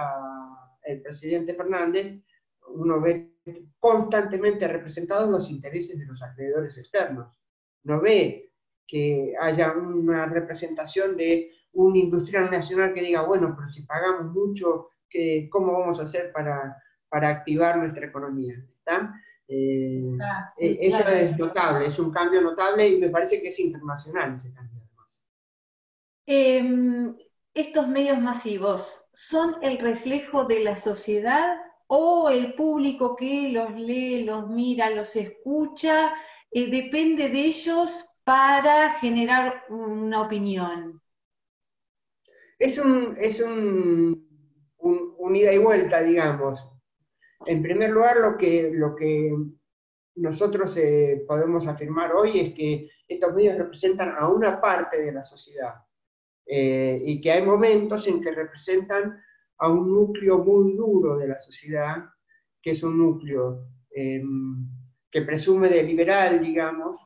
el 0.84 1.02
presidente 1.02 1.54
Fernández, 1.54 2.20
uno 2.68 3.00
ve 3.00 3.36
constantemente 3.80 4.68
representados 4.68 5.30
los 5.30 5.50
intereses 5.50 6.00
de 6.00 6.06
los 6.06 6.22
acreedores 6.22 6.78
externos. 6.78 7.28
No 7.84 8.02
ve 8.02 8.52
que 8.88 9.34
haya 9.40 9.72
una 9.72 10.26
representación 10.26 11.16
de 11.16 11.52
un 11.74 11.96
industrial 11.96 12.50
nacional 12.50 12.94
que 12.94 13.02
diga, 13.02 13.22
bueno, 13.22 13.56
pero 13.56 13.70
si 13.70 13.84
pagamos 13.84 14.34
mucho, 14.34 14.90
¿cómo 15.52 15.80
vamos 15.80 16.00
a 16.00 16.04
hacer 16.04 16.32
para, 16.32 16.76
para 17.08 17.30
activar 17.30 17.78
nuestra 17.78 18.08
economía? 18.08 18.56
¿Está? 18.78 19.14
Eh, 19.48 20.18
ah, 20.22 20.48
eh, 20.60 20.78
eso 20.82 21.08
es 21.08 21.38
notable, 21.38 21.88
es 21.88 21.98
un 21.98 22.12
cambio 22.12 22.42
notable 22.42 22.88
y 22.88 23.00
me 23.00 23.10
parece 23.10 23.42
que 23.42 23.48
es 23.48 23.60
internacional 23.60 24.36
ese 24.36 24.54
cambio 24.54 24.79
Em, 26.32 27.18
¿Estos 27.56 27.88
medios 27.88 28.22
masivos 28.22 29.04
son 29.12 29.56
el 29.64 29.80
reflejo 29.80 30.46
de 30.46 30.60
la 30.64 30.78
sociedad 30.78 31.58
o 31.88 32.30
el 32.30 32.54
público 32.54 33.16
que 33.16 33.50
los 33.52 33.74
lee, 33.74 34.26
los 34.26 34.48
mira, 34.48 34.92
los 34.92 35.16
escucha, 35.16 36.14
eh, 36.52 36.70
depende 36.70 37.30
de 37.30 37.40
ellos 37.46 38.22
para 38.24 39.00
generar 39.00 39.64
una 39.70 40.22
opinión? 40.22 41.02
Es 42.60 42.78
un, 42.78 43.16
es 43.18 43.42
un, 43.42 44.24
un 44.78 45.36
ida 45.36 45.52
y 45.52 45.58
vuelta, 45.58 46.04
digamos. 46.04 46.64
En 47.48 47.64
primer 47.64 47.90
lugar, 47.90 48.18
lo 48.18 48.38
que, 48.38 48.70
lo 48.72 48.96
que 48.96 49.36
nosotros 50.14 50.78
eh, 50.78 51.26
podemos 51.28 51.66
afirmar 51.66 52.14
hoy 52.14 52.40
es 52.40 52.54
que 52.54 52.88
estos 53.08 53.34
medios 53.34 53.58
representan 53.58 54.14
a 54.16 54.30
una 54.30 54.62
parte 54.62 55.02
de 55.02 55.12
la 55.12 55.24
sociedad 55.24 55.74
eh, 56.52 57.02
y 57.06 57.22
que 57.22 57.32
hay 57.32 57.46
momentos 57.46 58.08
en 58.08 58.22
que 58.22 58.32
representan 58.32 59.22
a 59.58 59.70
un 59.70 59.94
núcleo 59.94 60.40
muy 60.40 60.76
duro 60.76 61.18
de 61.18 61.28
la 61.28 61.40
sociedad, 61.40 61.98
que 62.62 62.72
es 62.72 62.82
un 62.84 62.98
núcleo 62.98 63.68
em, 63.92 64.68
que 65.12 65.22
presume 65.22 65.70
de 65.70 65.84
liberal, 65.84 66.42
digamos, 66.42 67.00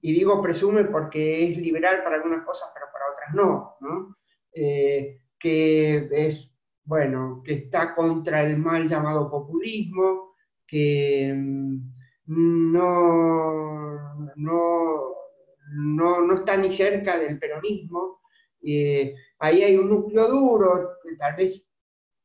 y 0.00 0.12
digo 0.12 0.42
presume 0.42 0.84
porque 0.84 1.50
es 1.50 1.58
liberal 1.58 2.02
para 2.02 2.16
algunas 2.16 2.44
cosas, 2.44 2.70
pero 2.74 2.86
para 2.92 3.12
otras 3.12 3.34
no, 3.34 3.76
¿no? 3.80 4.16
Eh, 4.52 5.20
que 5.38 6.08
es 6.10 6.50
bueno, 6.88 7.42
que 7.44 7.52
está 7.52 7.94
contra 7.94 8.42
el 8.42 8.56
mal 8.56 8.88
llamado 8.88 9.30
populismo, 9.30 10.34
que 10.66 11.34
mm, 11.36 12.72
no, 12.72 14.32
no, 14.36 15.14
no, 15.74 16.34
está 16.34 16.56
ni 16.56 16.72
cerca 16.72 17.18
del 17.18 17.38
peronismo. 17.38 18.17
Eh, 18.74 19.14
ahí 19.38 19.62
hay 19.62 19.76
un 19.76 19.88
núcleo 19.88 20.28
duro, 20.28 20.96
que 21.02 21.16
tal 21.16 21.36
vez 21.36 21.62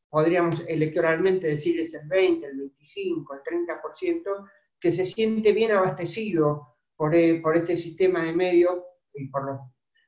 podríamos 0.10 0.64
electoralmente 0.68 1.48
decir 1.48 1.80
es 1.80 1.94
el 1.94 2.08
20, 2.08 2.46
el 2.46 2.58
25, 2.58 3.34
el 3.34 3.68
30%, 3.68 4.50
que 4.80 4.92
se 4.92 5.06
siente 5.06 5.54
bien 5.54 5.72
abastecido 5.72 6.76
por, 6.96 7.16
eh, 7.16 7.40
por 7.42 7.56
este 7.56 7.78
sistema 7.78 8.24
de 8.24 8.34
medios, 8.34 8.76
y 9.14 9.28
por 9.28 9.60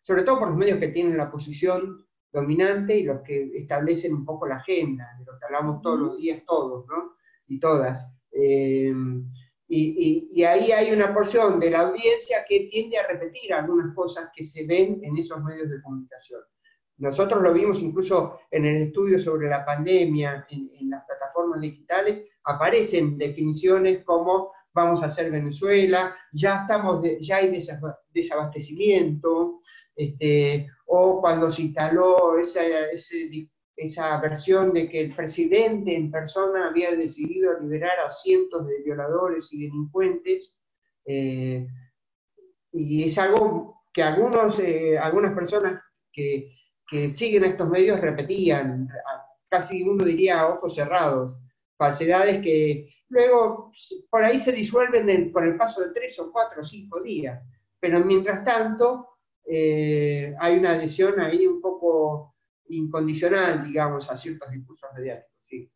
sobre 0.02 0.24
todo 0.24 0.40
por 0.40 0.50
los 0.50 0.58
medios 0.58 0.80
que 0.80 0.90
tienen 0.90 1.18
la 1.18 1.32
posición 1.32 2.06
dominante 2.32 2.98
y 2.98 3.04
los 3.04 3.22
que 3.22 3.50
establecen 3.56 4.14
un 4.14 4.26
poco 4.26 4.48
la 4.48 4.58
agenda, 4.58 5.08
de 5.18 5.26
lo 5.26 5.40
que 5.40 5.46
hablamos 5.46 5.82
todos 5.82 6.00
los 6.00 6.18
días 6.18 6.44
todos, 6.46 6.86
¿no? 6.88 7.16
Y 7.48 7.60
todas. 7.60 8.08
Eh, 8.32 8.94
y, 9.68 10.44
ahí 10.44 10.72
hay 10.72 10.92
una 10.92 11.14
porción 11.14 11.60
de 11.60 11.72
la 11.72 11.82
audiencia 11.82 12.46
que 12.48 12.68
tiende 12.72 12.98
a 12.98 13.08
repetir 13.08 13.54
algunas 13.54 13.96
cosas 13.96 14.30
que 14.36 14.44
se 14.44 14.66
ven 14.66 15.00
en 15.04 15.18
esos 15.18 15.44
medios 15.44 15.70
de 15.70 15.82
comunicación. 15.82 16.42
Nosotros 16.98 17.42
lo 17.42 17.54
vimos 17.54 17.82
incluso 17.82 18.40
en 18.52 18.66
el 18.66 18.76
estudio 18.88 19.20
sobre 19.20 19.50
la 19.50 19.66
pandemia, 19.66 20.46
en, 20.50 20.90
las 20.90 21.04
plataformas 21.06 21.62
digitales, 21.62 22.26
aparecen 22.44 23.18
definiciones 23.18 24.04
como 24.06 24.52
vamos 24.74 25.02
a 25.02 25.08
hacer 25.08 25.32
Venezuela, 25.32 26.16
ya, 26.32 26.62
estamos 26.62 27.04
ya 27.20 27.38
hay 27.38 27.52
desabastecimiento, 28.14 29.62
este, 29.96 30.68
o 30.86 31.22
cuando 31.22 31.50
se 31.50 31.64
instaló 31.64 32.38
esa, 32.38 32.62
esa 33.76 34.18
versión 34.22 34.74
de 34.74 34.90
que 34.90 35.02
el 35.02 35.16
presidente 35.16 35.96
en 35.96 36.10
persona 36.10 36.70
había 36.70 36.92
decidido 36.96 37.60
liberar 37.60 38.00
a 38.00 38.12
cientos 38.12 38.68
de 38.68 38.84
violadores 38.84 39.52
y 39.52 39.64
delincuentes, 39.66 40.60
eh, 41.06 41.68
y 42.72 43.04
es 43.08 43.18
algo 43.18 43.84
que 43.94 44.04
algunos, 44.04 44.60
eh, 44.60 44.98
algunas 44.98 45.34
personas 45.34 45.82
que, 46.12 46.54
que, 46.90 47.10
siguen 47.10 47.46
estos 47.46 47.70
medios 47.70 48.00
repetían, 48.00 48.88
casi 49.50 49.84
uno 49.84 50.04
diría 50.04 50.42
a 50.42 50.54
ojos 50.54 50.76
cerrados, 50.76 51.38
falsedades 51.78 52.42
que 52.42 52.90
luego 53.10 53.72
por 54.10 54.24
ahí 54.24 54.40
se 54.40 54.52
disuelven 54.52 55.32
por 55.32 55.46
el 55.46 55.58
paso 55.58 55.82
de 55.82 55.94
tres 55.94 56.18
o 56.20 56.32
cuatro 56.32 56.62
o 56.62 56.66
cinco 56.66 57.02
días, 57.02 57.42
pero 57.80 58.00
mientras 58.00 58.44
tanto 58.44 59.10
eh, 59.46 60.34
hay 60.40 60.58
una 60.58 60.72
adhesión 60.72 61.20
ahí 61.20 61.46
un 61.46 61.62
poco 61.62 62.35
incondicional, 62.68 63.64
digamos, 63.64 64.10
a 64.10 64.18
ciertos 64.18 64.52
discursos 64.52 64.90
mediáticos. 64.96 65.32
Sí. 65.44 65.72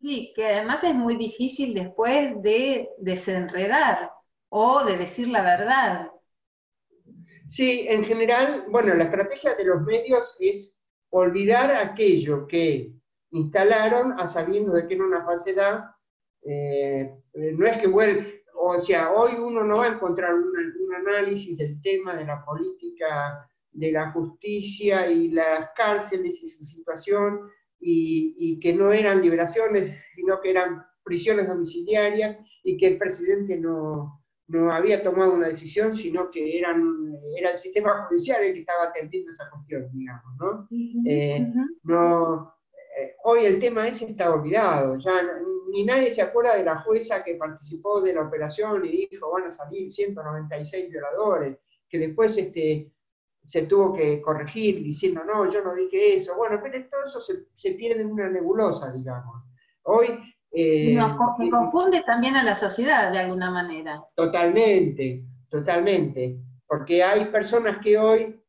sí, 0.00 0.32
que 0.34 0.46
además 0.46 0.82
es 0.84 0.94
muy 0.94 1.16
difícil 1.16 1.74
después 1.74 2.40
de 2.42 2.88
desenredar 2.98 4.10
o 4.48 4.84
de 4.84 4.96
decir 4.96 5.28
la 5.28 5.42
verdad. 5.42 6.10
Sí, 7.48 7.86
en 7.88 8.04
general, 8.04 8.66
bueno, 8.70 8.94
la 8.94 9.04
estrategia 9.04 9.54
de 9.54 9.64
los 9.64 9.82
medios 9.82 10.36
es 10.38 10.78
olvidar 11.10 11.74
aquello 11.74 12.46
que 12.46 12.92
instalaron 13.32 14.18
a 14.18 14.26
sabiendo 14.28 14.72
de 14.72 14.86
que 14.86 14.94
era 14.94 15.04
una 15.04 15.24
falsedad. 15.24 15.84
Eh, 16.42 17.12
no 17.34 17.66
es 17.66 17.78
que 17.78 17.88
vuelva, 17.88 18.24
o 18.62 18.80
sea, 18.82 19.12
hoy 19.12 19.32
uno 19.38 19.64
no 19.64 19.78
va 19.78 19.86
a 19.86 19.94
encontrar 19.94 20.34
un, 20.34 20.50
análisis 20.94 21.56
del 21.56 21.80
tema 21.80 22.14
de 22.14 22.26
la 22.26 22.44
política 22.44 23.48
de 23.72 23.92
la 23.92 24.10
justicia 24.10 25.10
y 25.10 25.30
las 25.30 25.70
cárceles 25.76 26.42
y 26.42 26.48
su 26.48 26.64
situación, 26.64 27.40
y, 27.78 28.60
que 28.60 28.74
no 28.74 28.92
eran 28.92 29.22
liberaciones, 29.22 29.96
sino 30.14 30.40
que 30.40 30.50
eran 30.50 30.84
prisiones 31.02 31.48
domiciliarias, 31.48 32.38
y 32.62 32.76
que 32.76 32.88
el 32.88 32.98
presidente 32.98 33.56
no, 33.56 34.20
había 34.70 35.02
tomado 35.02 35.32
una 35.32 35.48
decisión, 35.48 35.96
sino 35.96 36.30
que 36.30 36.58
eran, 36.58 37.16
era 37.38 37.52
el 37.52 37.58
sistema 37.58 38.06
judicial 38.06 38.42
el 38.42 38.52
que 38.52 38.60
estaba 38.60 38.84
atendiendo 38.84 39.30
esa 39.30 39.48
cuestión, 39.48 39.88
digamos, 39.92 40.36
¿no? 40.38 40.68
Eh, 41.06 41.46
no 41.84 42.54
eh, 42.98 43.14
hoy 43.22 43.44
el 43.44 43.60
tema 43.60 43.86
ese 43.86 44.06
está 44.06 44.32
olvidado, 44.34 44.98
ya 44.98 45.12
ni 45.70 45.84
nadie 45.84 46.10
se 46.10 46.22
acuerda 46.22 46.56
de 46.56 46.64
la 46.64 46.80
jueza 46.80 47.22
que 47.22 47.36
participó 47.36 48.00
de 48.00 48.14
la 48.14 48.22
operación 48.22 48.84
y 48.84 49.06
dijo 49.06 49.30
van 49.30 49.44
a 49.44 49.52
salir 49.52 49.90
196 49.90 50.90
violadores, 50.90 51.56
que 51.88 51.98
después 51.98 52.36
este, 52.36 52.92
se 53.46 53.62
tuvo 53.62 53.92
que 53.92 54.20
corregir 54.20 54.82
diciendo 54.82 55.22
no, 55.24 55.50
yo 55.50 55.62
no 55.62 55.74
dije 55.74 56.16
eso. 56.16 56.36
Bueno, 56.36 56.60
pero 56.62 56.84
todo 56.88 57.04
eso 57.04 57.20
se, 57.20 57.72
pierde 57.72 58.02
en 58.02 58.12
una 58.12 58.28
nebulosa, 58.28 58.92
digamos. 58.92 59.44
Hoy... 59.82 60.18
Eh, 60.52 60.94
nos, 60.94 61.16
confunde 61.16 62.02
también 62.04 62.34
a 62.34 62.42
la 62.42 62.56
sociedad 62.56 63.12
de 63.12 63.20
alguna 63.20 63.50
manera. 63.50 64.02
Totalmente, 64.16 65.24
totalmente. 65.48 66.40
Porque 66.66 67.02
hay 67.02 67.26
personas 67.26 67.78
que 67.78 67.96
hoy, 67.98 68.40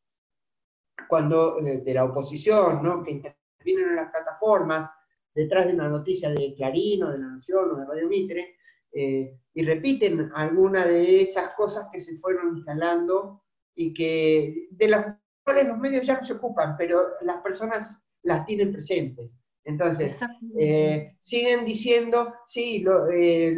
cuando 1.07 1.59
eh, 1.59 1.79
de 1.79 1.93
la 1.93 2.05
oposición, 2.05 2.81
¿no? 2.81 3.03
que 3.03 3.11
intervienen 3.11 3.89
en 3.89 3.95
las 3.95 4.11
plataformas, 4.11 4.89
detrás 5.33 5.67
de 5.67 5.73
una 5.73 5.89
noticia 5.89 6.29
de 6.29 6.53
Clarín 6.55 7.03
o 7.03 7.11
de 7.11 7.19
La 7.19 7.27
Nación 7.27 7.71
o 7.71 7.75
de 7.75 7.85
Radio 7.85 8.07
Mitre, 8.07 8.55
eh, 8.93 9.37
y 9.53 9.65
repiten 9.65 10.31
alguna 10.35 10.85
de 10.85 11.21
esas 11.21 11.53
cosas 11.55 11.87
que 11.91 12.01
se 12.01 12.17
fueron 12.17 12.57
instalando 12.57 13.43
y 13.75 13.93
que 13.93 14.67
de 14.71 14.87
las 14.87 15.17
cuales 15.43 15.67
los 15.67 15.77
medios 15.77 16.05
ya 16.05 16.17
no 16.17 16.23
se 16.23 16.33
ocupan, 16.33 16.75
pero 16.77 17.01
las 17.21 17.41
personas 17.41 17.99
las 18.23 18.45
tienen 18.45 18.71
presentes. 18.71 19.37
Entonces, 19.63 20.19
eh, 20.57 21.15
siguen 21.19 21.65
diciendo, 21.65 22.33
sí, 22.47 22.83
eh, 23.13 23.55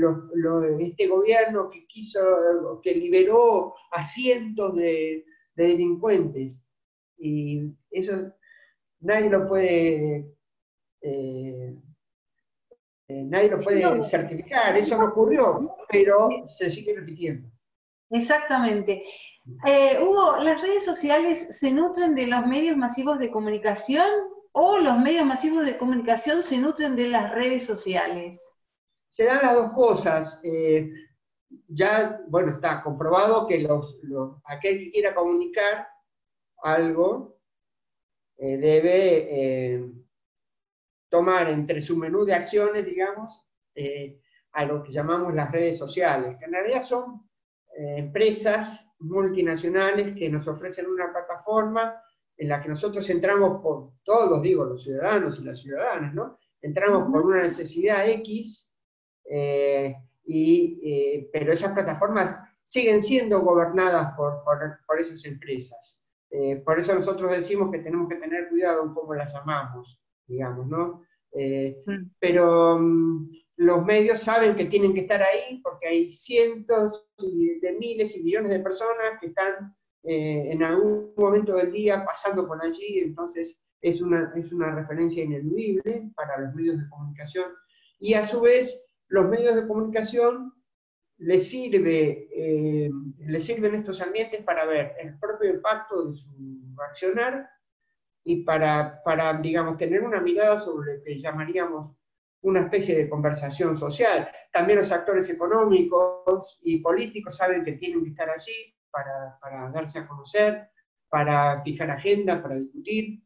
este 0.79 1.07
gobierno 1.07 1.69
que 1.69 1.85
quiso, 1.87 2.81
que 2.81 2.93
liberó 2.93 3.73
a 3.91 4.03
cientos 4.03 4.75
de, 4.75 5.23
de 5.55 5.67
delincuentes, 5.67 6.61
y 7.17 7.61
eso 7.89 8.33
nadie 8.99 9.29
lo 9.29 9.47
puede 9.47 10.25
eh, 11.01 11.75
nadie 13.07 13.49
lo 13.49 13.59
puede 13.59 14.09
certificar, 14.09 14.75
eso 14.77 14.97
no 14.97 15.07
ocurrió, 15.07 15.75
pero 15.89 16.29
se 16.47 16.69
sigue 16.69 16.95
repitiendo. 16.95 17.49
Exactamente. 18.13 19.03
Eh, 19.65 19.99
Hugo, 20.01 20.37
¿las 20.37 20.61
redes 20.61 20.85
sociales 20.85 21.59
se 21.59 21.71
nutren 21.71 22.15
de 22.15 22.27
los 22.27 22.45
medios 22.45 22.77
masivos 22.77 23.19
de 23.19 23.29
comunicación 23.29 24.07
o 24.51 24.77
los 24.77 24.97
medios 24.99 25.25
masivos 25.25 25.65
de 25.65 25.77
comunicación 25.77 26.43
se 26.43 26.57
nutren 26.57 26.95
de 26.95 27.09
las 27.09 27.33
redes 27.33 27.65
sociales? 27.65 28.55
Se 29.09 29.25
dan 29.25 29.41
las 29.41 29.55
dos 29.55 29.71
cosas. 29.73 30.41
ya, 31.67 32.19
bueno, 32.27 32.53
está 32.53 32.81
comprobado 32.81 33.47
que 33.47 33.59
los, 33.59 33.99
aquel 34.45 34.79
que 34.79 34.91
quiera 34.91 35.13
comunicar 35.13 35.87
algo 36.63 37.37
debe 38.37 39.93
tomar 41.13 41.47
entre 41.47 41.79
su 41.79 41.95
menú 41.95 42.25
de 42.25 42.33
acciones, 42.33 42.83
digamos, 42.87 43.45
eh, 43.75 44.19
a 44.53 44.65
lo 44.65 44.81
que 44.81 44.91
llamamos 44.91 45.31
las 45.35 45.51
redes 45.51 45.77
sociales, 45.77 46.37
que 46.39 46.45
en 46.45 46.53
realidad 46.53 46.83
son 46.83 47.22
eh, 47.77 47.95
empresas 47.97 48.89
multinacionales 48.99 50.15
que 50.15 50.29
nos 50.29 50.47
ofrecen 50.47 50.87
una 50.87 51.11
plataforma 51.11 52.01
en 52.37 52.49
la 52.49 52.61
que 52.61 52.69
nosotros 52.69 53.09
entramos 53.09 53.61
por, 53.61 53.91
todos 54.03 54.41
digo, 54.41 54.65
los 54.65 54.83
ciudadanos 54.83 55.39
y 55.39 55.43
las 55.43 55.59
ciudadanas, 55.59 56.13
¿no? 56.13 56.37
Entramos 56.61 57.11
por 57.11 57.25
una 57.25 57.43
necesidad 57.43 58.07
X, 58.09 58.69
eh, 59.29 59.95
y, 60.25 61.27
pero 61.33 61.51
esas 61.51 61.73
plataformas 61.73 62.39
siguen 62.63 63.01
siendo 63.01 63.41
gobernadas 63.41 64.15
por, 64.15 64.43
por 64.43 64.99
esas 64.99 65.25
empresas. 65.25 66.01
por 66.65 66.79
eso 66.79 66.95
nosotros 66.95 67.29
decimos 67.31 67.69
que 67.71 67.79
tenemos 67.79 68.07
que 68.07 68.15
tener 68.15 68.47
cuidado 68.49 68.83
en 68.83 68.93
cómo 68.93 69.13
las 69.13 69.33
llamamos 69.33 69.99
digamos, 70.27 70.67
¿no? 70.67 71.03
Eh, 71.31 71.83
mm. 71.85 72.11
Pero 72.19 72.79
mm, 72.79 73.29
los 73.57 73.85
medios 73.85 74.21
saben 74.21 74.55
que 74.55 74.65
tienen 74.65 74.93
que 74.93 75.01
estar 75.01 75.21
ahí 75.21 75.59
porque 75.61 75.87
hay 75.87 76.11
cientos 76.11 77.07
de 77.17 77.77
miles 77.79 78.15
y 78.17 78.23
millones 78.23 78.51
de 78.51 78.59
personas 78.59 79.19
que 79.19 79.27
están 79.27 79.75
eh, 80.03 80.49
en 80.51 80.63
algún 80.63 81.13
momento 81.15 81.55
del 81.55 81.71
día 81.71 82.03
pasando 82.03 82.47
por 82.47 82.63
allí, 82.63 82.99
entonces 82.99 83.59
es 83.81 84.01
una, 84.01 84.33
es 84.35 84.51
una 84.51 84.73
referencia 84.73 85.23
ineludible 85.23 86.11
para 86.15 86.39
los 86.39 86.55
medios 86.55 86.79
de 86.79 86.89
comunicación. 86.89 87.51
Y 87.99 88.15
a 88.15 88.25
su 88.25 88.41
vez, 88.41 88.85
los 89.07 89.29
medios 89.29 89.55
de 89.55 89.67
comunicación 89.67 90.53
les, 91.17 91.47
sirve, 91.47 92.27
eh, 92.33 92.89
les 93.19 93.45
sirven 93.45 93.75
estos 93.75 94.01
ambientes 94.01 94.41
para 94.43 94.65
ver 94.65 94.93
el 94.99 95.17
propio 95.19 95.53
impacto 95.53 96.09
de 96.09 96.15
su 96.15 96.75
accionar 96.89 97.49
y 98.23 98.43
para, 98.43 99.01
para, 99.03 99.33
digamos, 99.39 99.77
tener 99.77 100.01
una 100.01 100.21
mirada 100.21 100.59
sobre 100.59 100.97
lo 100.97 101.03
que 101.03 101.19
llamaríamos 101.19 101.95
una 102.43 102.61
especie 102.61 102.95
de 102.97 103.09
conversación 103.09 103.77
social. 103.77 104.29
También 104.51 104.79
los 104.79 104.91
actores 104.91 105.29
económicos 105.29 106.59
y 106.63 106.79
políticos 106.79 107.37
saben 107.37 107.63
que 107.63 107.73
tienen 107.73 108.03
que 108.03 108.11
estar 108.11 108.29
allí 108.29 108.75
para, 108.91 109.37
para 109.41 109.71
darse 109.71 109.99
a 109.99 110.07
conocer, 110.07 110.69
para 111.09 111.61
fijar 111.63 111.89
agenda, 111.89 112.41
para 112.41 112.55
discutir. 112.55 113.21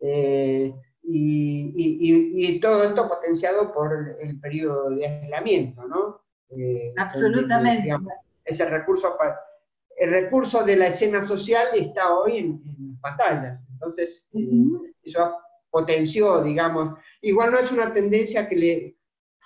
Eh, 0.00 0.72
y, 1.02 1.72
y, 1.74 2.54
y, 2.54 2.60
todo 2.60 2.84
esto 2.84 3.08
potenciado 3.08 3.72
por 3.72 4.16
el, 4.20 4.38
periodo 4.40 4.90
de 4.90 5.06
aislamiento, 5.06 5.88
¿no? 5.88 6.20
Eh, 6.50 6.92
Absolutamente. 6.96 7.90
ese 8.44 8.68
recurso, 8.68 9.16
el 9.96 10.10
recurso 10.10 10.62
de 10.64 10.76
la 10.76 10.86
escena 10.86 11.22
social 11.22 11.68
está 11.74 12.14
hoy 12.14 12.38
en, 12.38 12.62
en 12.78 13.00
pantallas. 13.00 13.64
Entonces, 13.72 14.28
eh, 14.34 14.92
eso 15.02 15.36
potenció, 15.70 16.42
digamos, 16.42 16.98
igual 17.22 17.52
no 17.52 17.58
es 17.58 17.70
una 17.72 17.92
tendencia 17.92 18.48
que 18.48 18.56
le, 18.56 18.96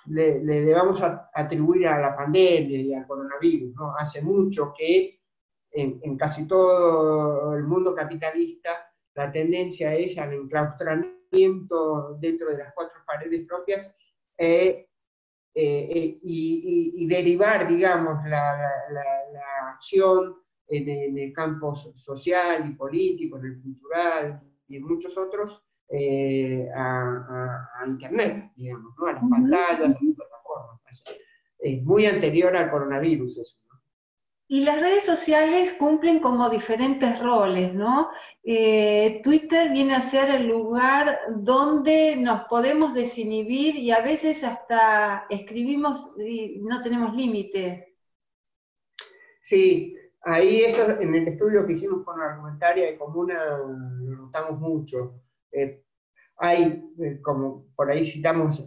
le, 0.07 0.61
debamos 0.61 1.01
atribuir 1.33 1.87
a 1.87 1.99
la 1.99 2.15
pandemia 2.15 2.81
y 2.81 2.93
al 2.93 3.07
coronavirus. 3.07 3.73
¿no? 3.75 3.95
Hace 3.97 4.21
mucho 4.21 4.73
que 4.77 5.19
en, 5.71 6.17
casi 6.17 6.47
todo 6.47 7.55
el 7.55 7.63
mundo 7.63 7.93
capitalista 7.93 8.91
la 9.13 9.31
tendencia 9.31 9.93
es 9.93 10.17
al 10.17 10.33
enclaustramiento 10.33 12.17
dentro 12.19 12.49
de 12.49 12.57
las 12.57 12.73
cuatro 12.73 12.99
paredes 13.05 13.45
propias 13.45 13.93
eh, 14.37 14.87
eh, 15.53 15.87
eh, 15.89 16.19
y, 16.21 17.07
derivar, 17.07 17.67
digamos, 17.67 18.25
la, 18.27 18.71
acción 19.73 20.35
en, 20.67 21.17
el 21.17 21.33
campo 21.33 21.75
social 21.75 22.69
y 22.69 22.73
político, 22.73 23.37
en 23.37 23.45
el 23.45 23.61
cultural 23.61 24.41
y 24.67 24.77
en 24.77 24.83
muchos 24.83 25.17
otros, 25.17 25.63
a, 26.75 27.83
Internet, 27.87 28.51
digamos, 28.55 28.93
a 28.99 29.13
las 29.13 29.21
pantallas, 29.21 29.79
a 29.79 29.87
las 29.89 29.97
plataformas. 29.97 31.03
Es 31.59 31.83
muy 31.83 32.05
anterior 32.05 32.55
al 32.55 32.71
coronavirus 32.71 33.37
eso. 33.37 33.57
Y 34.47 34.63
las 34.63 34.79
redes 34.79 35.03
sociales 35.03 35.73
cumplen 35.73 36.19
como 36.19 36.49
diferentes 36.51 37.19
roles, 37.19 37.73
¿no? 37.73 38.11
Eh, 38.43 39.21
Twitter 39.23 39.71
viene 39.71 39.95
a 39.95 40.01
ser 40.01 40.29
el 40.29 40.47
lugar 40.47 41.17
donde 41.35 42.15
nos 42.15 42.43
podemos 42.43 42.93
desinhibir 42.93 43.75
y 43.75 43.89
a 43.89 44.01
veces 44.01 44.43
hasta 44.43 45.25
escribimos 45.31 46.13
y 46.19 46.59
no 46.61 46.83
tenemos 46.83 47.15
límites. 47.15 47.85
Sí, 49.41 49.97
ahí 50.21 50.61
eso 50.61 50.91
en 51.01 51.15
el 51.15 51.27
estudio 51.27 51.65
que 51.65 51.73
hicimos 51.73 52.03
con 52.05 52.19
la 52.19 52.25
argumentaria 52.25 52.85
de 52.85 52.97
comuna 52.99 53.43
lo 53.57 54.15
notamos 54.15 54.59
mucho. 54.59 55.21
Eh, 55.55 55.81
hay, 56.37 56.83
eh, 56.99 57.21
como 57.21 57.67
por 57.75 57.89
ahí 57.89 58.05
citamos 58.05 58.59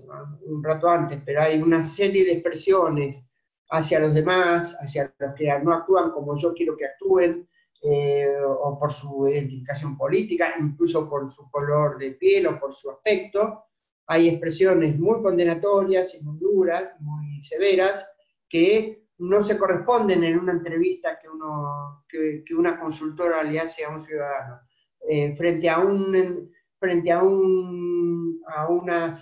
un 0.43 0.65
rato 0.65 0.89
antes, 0.89 1.21
pero 1.25 1.43
hay 1.43 1.61
una 1.61 1.85
serie 1.85 2.25
de 2.25 2.33
expresiones 2.33 3.23
hacia 3.71 4.01
los 4.01 4.15
demás, 4.15 4.75
hacia 4.81 5.15
los 5.19 5.35
que 5.35 5.47
no 5.63 5.75
actúan 5.75 6.11
como 6.13 6.39
yo 6.39 6.55
quiero 6.55 6.77
que 6.77 6.87
actúen, 6.87 7.49
eh, 7.83 8.35
o 8.43 8.79
por 8.79 8.93
su 8.93 9.29
identificación 9.29 9.97
política, 9.97 10.55
incluso 10.59 11.09
por 11.09 11.31
su 11.33 11.49
color 11.51 11.97
de 11.99 12.13
piel 12.13 12.47
o 12.49 12.59
por 12.59 12.75
su 12.75 12.91
aspecto. 12.91 13.67
Hay 14.09 14.29
expresiones 14.29 14.99
muy 14.99 15.23
condenatorias 15.23 16.15
y 16.15 16.25
muy 16.25 16.39
duras, 16.41 16.97
muy 17.01 17.43
severas, 17.45 18.05
que 18.49 19.05
no 19.19 19.43
se 19.43 19.59
corresponden 19.59 20.25
en 20.25 20.39
una 20.41 20.53
entrevista 20.53 21.19
que, 21.21 21.29
uno, 21.29 22.05
que, 22.09 22.43
una 22.57 22.81
consultora 22.81 23.45
le 23.45 23.61
hace 23.61 23.85
a 23.85 23.91
un 23.91 24.01
ciudadano. 24.01 24.61
Eh, 25.09 25.37
frente 25.37 25.69
a 25.69 25.79
un, 25.79 26.51
frente 26.79 27.11
a, 27.13 27.23
una 27.23 29.17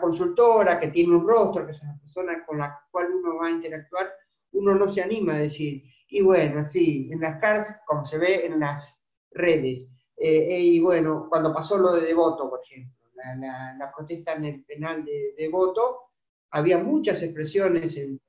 consultora 0.00 0.78
que 0.80 0.88
tiene 0.88 1.16
un 1.16 1.28
rostro, 1.28 1.66
que 1.66 1.72
es 1.72 1.82
una 1.82 1.98
persona 1.98 2.44
con 2.44 2.58
la 2.58 2.80
cual 2.90 3.14
uno 3.14 3.36
va 3.36 3.46
a 3.46 3.50
interactuar, 3.50 4.12
uno 4.52 4.74
no 4.74 4.88
se 4.88 5.02
anima 5.02 5.34
a 5.34 5.38
decir, 5.38 5.82
y 6.08 6.20
bueno, 6.22 6.64
sí, 6.64 7.08
en 7.10 7.20
las 7.20 7.40
cárceles, 7.40 7.80
como 7.86 8.04
se 8.04 8.18
ve 8.18 8.46
en 8.46 8.60
las 8.60 9.00
redes, 9.30 9.90
eh, 10.16 10.60
y 10.60 10.80
bueno, 10.80 11.26
cuando 11.28 11.52
pasó 11.52 11.78
lo 11.78 11.94
de 11.94 12.02
Devoto, 12.06 12.48
por 12.48 12.60
ejemplo, 12.62 13.02
la, 13.14 13.92
protesta 13.96 14.34
en 14.34 14.44
el 14.44 14.64
penal 14.64 15.04
de 15.04 15.34
Devoto, 15.36 16.10
había 16.50 16.78
muchas 16.78 17.22
expresiones 17.22 17.96
en, 17.96 18.20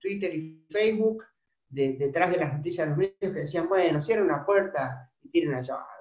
Twitter 0.00 0.34
y 0.34 0.64
Facebook 0.70 1.24
detrás 1.68 2.30
de 2.30 2.38
las 2.38 2.54
noticias 2.54 2.86
de 2.86 2.90
los 2.90 2.98
medios 2.98 3.34
que 3.34 3.40
decían, 3.40 3.68
bueno, 3.68 4.02
cierren 4.02 4.26
una 4.26 4.46
puerta 4.46 5.10
y 5.22 5.30
tiren 5.30 5.52
la 5.52 5.60
llave. 5.60 5.97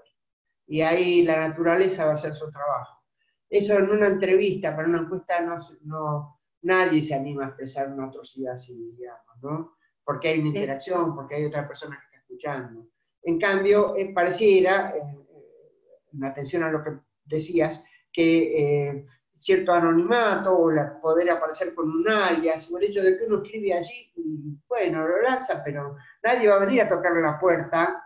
Y 0.68 0.82
ahí 0.82 1.24
la 1.24 1.48
naturaleza 1.48 2.06
va 2.06 2.12
a 2.12 2.16
hacer 2.16 2.34
su 2.34 2.52
trabajo. 2.52 3.02
Eso 3.50 3.78
en 3.78 3.90
una 3.90 4.08
entrevista, 4.08 4.76
para 4.76 4.88
una 4.88 5.00
encuesta, 5.00 5.40
no, 5.82 6.40
nadie 6.62 7.02
se 7.02 7.16
anima 7.16 7.46
a 7.46 7.48
expresar 7.48 7.92
una 7.92 8.08
atrocidad 8.08 8.54
así, 8.54 8.92
digamos, 8.98 9.42
¿no? 9.42 9.78
Porque 10.04 10.30
hay 10.30 10.40
una 10.40 10.50
interacción, 10.50 11.16
porque 11.16 11.36
hay 11.36 11.46
otra 11.46 11.68
persona 11.68 11.98
que 11.98 12.06
está 12.06 12.18
escuchando. 12.18 12.90
En 13.24 13.40
cambio, 13.40 13.96
eh, 13.96 14.12
pareciera, 14.14 14.94
eh, 14.96 15.02
en 16.14 16.24
atención 16.24 16.64
a 16.64 16.72
lo 16.72 16.84
que 16.84 16.92
decías, 17.26 17.84
que 18.12 18.90
eh, 18.90 19.06
cierto 19.36 19.72
anonimato 19.72 20.58
o 20.58 20.72
la, 20.72 21.00
poder 21.00 21.30
aparecer 21.30 21.74
con 21.74 21.90
un 21.90 22.10
alias 22.10 22.70
o 22.72 22.78
el 22.78 22.86
hecho 22.86 23.02
de 23.02 23.18
que 23.18 23.26
uno 23.26 23.44
escribe 23.44 23.74
allí, 23.74 24.12
y, 24.16 24.58
bueno, 24.68 25.08
lo 25.08 25.22
lanza, 25.22 25.62
pero 25.64 25.96
nadie 26.24 26.50
va 26.50 26.56
a 26.56 26.66
venir 26.66 26.82
a 26.82 26.90
tocarle 26.90 27.22
la 27.22 27.40
puerta, 27.40 28.04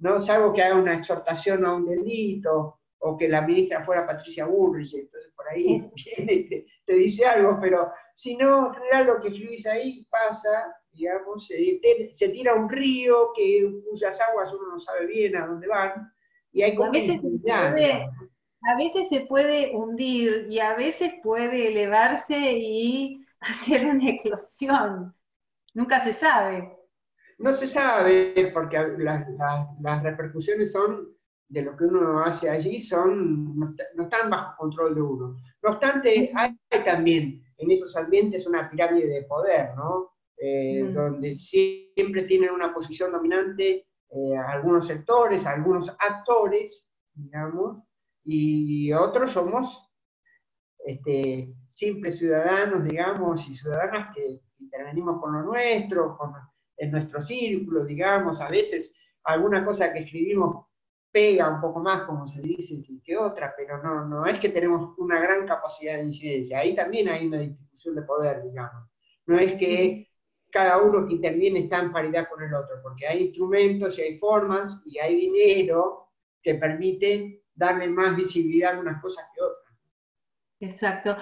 ¿no? 0.00 0.20
Salvo 0.20 0.52
que 0.52 0.62
haga 0.62 0.76
una 0.76 0.94
exhortación 0.94 1.64
a 1.64 1.74
un 1.74 1.86
delito 1.86 2.80
o 3.02 3.16
que 3.16 3.28
la 3.28 3.40
ministra 3.42 3.84
fuera 3.84 4.06
Patricia 4.06 4.46
Bullrich, 4.46 4.94
entonces 4.94 5.32
por 5.34 5.48
ahí 5.48 5.90
viene 6.16 6.66
te, 6.84 6.92
dice 6.94 7.26
algo, 7.26 7.58
pero 7.60 7.90
si 8.14 8.36
no, 8.36 8.72
en 8.92 9.06
lo 9.06 9.20
que 9.20 9.28
escribís 9.28 9.66
ahí 9.66 10.06
pasa, 10.10 10.74
digamos, 10.92 11.46
se, 11.46 12.28
tira 12.28 12.54
un 12.54 12.68
río 12.68 13.32
que 13.34 13.70
cuyas 13.88 14.20
aguas 14.20 14.52
uno 14.52 14.72
no 14.72 14.80
sabe 14.80 15.06
bien 15.06 15.36
a 15.36 15.46
dónde 15.46 15.66
van, 15.66 16.12
y 16.52 16.62
hay 16.62 16.74
como 16.74 16.88
a 18.62 18.76
veces 18.76 19.08
se 19.08 19.20
puede 19.26 19.74
hundir 19.74 20.46
y 20.50 20.58
a 20.58 20.74
veces 20.74 21.14
puede 21.22 21.68
elevarse 21.68 22.36
y 22.36 23.24
hacer 23.40 23.86
una 23.86 24.10
eclosión, 24.10 25.14
nunca 25.72 26.00
se 26.00 26.12
sabe. 26.12 26.79
No 27.40 27.54
se 27.54 27.66
sabe, 27.66 28.50
porque 28.52 28.76
las 28.98 30.02
repercusiones 30.02 30.72
son 30.72 31.08
de 31.48 31.62
lo 31.62 31.76
que 31.76 31.84
uno 31.84 32.20
hace 32.20 32.48
allí 32.48 32.80
son, 32.80 33.58
no, 33.58 33.74
están 34.02 34.30
bajo 34.30 34.56
control 34.56 34.94
de 34.94 35.00
uno. 35.00 35.36
No 35.62 35.70
obstante, 35.70 36.30
hay, 36.34 36.56
también 36.84 37.42
en 37.56 37.70
esos 37.70 37.96
ambientes 37.96 38.46
una 38.46 38.70
pirámide 38.70 39.08
de 39.08 39.22
poder, 39.22 39.74
¿no? 39.74 40.12
Eh, 40.36 40.90
donde 40.94 41.34
siempre 41.36 42.22
tienen 42.22 42.50
una 42.50 42.72
posición 42.72 43.12
dominante 43.12 43.86
eh, 44.10 44.36
algunos 44.36 44.86
sectores, 44.86 45.46
algunos 45.46 45.90
actores, 45.98 46.86
digamos, 47.14 47.82
y 48.24 48.92
otros 48.92 49.32
somos 49.32 49.90
este, 50.84 51.54
simples 51.68 52.18
ciudadanos, 52.18 52.84
digamos, 52.84 53.48
y 53.48 53.54
ciudadanas 53.54 54.14
que 54.14 54.40
intervenimos 54.58 55.20
con 55.20 55.32
lo 55.32 55.42
nuestro, 55.42 56.16
con, 56.16 56.32
en 56.80 56.90
nuestro 56.90 57.22
círculo, 57.22 57.84
digamos, 57.84 58.40
a 58.40 58.48
veces 58.48 58.94
alguna 59.24 59.64
cosa 59.64 59.92
que 59.92 60.00
escribimos 60.00 60.64
pega 61.12 61.52
un 61.52 61.60
poco 61.60 61.80
más, 61.80 62.02
como 62.04 62.26
se 62.26 62.40
dice, 62.40 62.82
que, 63.04 63.16
otra, 63.18 63.52
pero 63.54 63.82
no, 63.82 64.06
no 64.06 64.26
es 64.26 64.40
que 64.40 64.48
tenemos 64.48 64.94
una 64.96 65.20
gran 65.20 65.46
capacidad 65.46 65.96
de 65.96 66.04
incidencia. 66.04 66.60
Ahí 66.60 66.74
también 66.74 67.08
hay 67.08 67.26
una 67.26 67.40
distribución 67.40 67.96
de 67.96 68.02
poder, 68.02 68.42
digamos. 68.42 68.88
No 69.26 69.38
es 69.38 69.54
que 69.54 70.08
cada 70.50 70.78
uno 70.78 71.06
que 71.06 71.14
interviene 71.14 71.60
está 71.60 71.80
en 71.80 71.92
paridad 71.92 72.28
con 72.30 72.42
el 72.42 72.54
otro, 72.54 72.76
porque 72.82 73.06
hay 73.06 73.24
instrumentos 73.24 73.98
y 73.98 74.02
hay 74.02 74.18
formas 74.18 74.80
y 74.86 74.98
hay 74.98 75.16
dinero 75.16 76.08
que 76.42 76.54
permite 76.54 77.44
darle 77.54 77.88
más 77.88 78.16
visibilidad 78.16 78.76
a 78.76 78.80
unas 78.80 79.02
cosas 79.02 79.26
que 79.34 79.42
otras. 79.42 79.74
Exacto. 80.60 81.16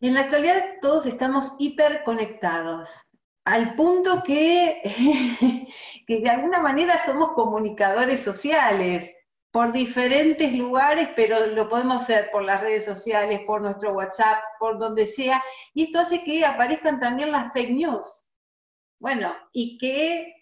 En 0.00 0.14
la 0.14 0.22
actualidad 0.22 0.62
todos 0.82 1.06
estamos 1.06 1.56
hiperconectados 1.58 3.09
al 3.50 3.74
punto 3.74 4.22
que, 4.22 4.80
que, 6.06 6.20
de 6.20 6.30
alguna 6.30 6.60
manera 6.60 6.96
somos 6.98 7.32
comunicadores 7.32 8.22
sociales 8.22 9.12
por 9.50 9.72
diferentes 9.72 10.54
lugares, 10.54 11.08
pero 11.16 11.46
lo 11.46 11.68
podemos 11.68 12.02
hacer 12.02 12.30
por 12.30 12.44
las 12.44 12.60
redes 12.60 12.84
sociales, 12.84 13.40
por 13.44 13.60
nuestro 13.62 13.92
WhatsApp, 13.92 14.38
por 14.60 14.78
donde 14.78 15.06
sea, 15.06 15.42
y 15.74 15.84
esto 15.84 15.98
hace 15.98 16.22
que 16.22 16.44
aparezcan 16.44 17.00
también 17.00 17.32
las 17.32 17.52
fake 17.52 17.72
news. 17.72 18.26
Bueno, 19.00 19.34
y 19.52 19.76
que 19.78 20.32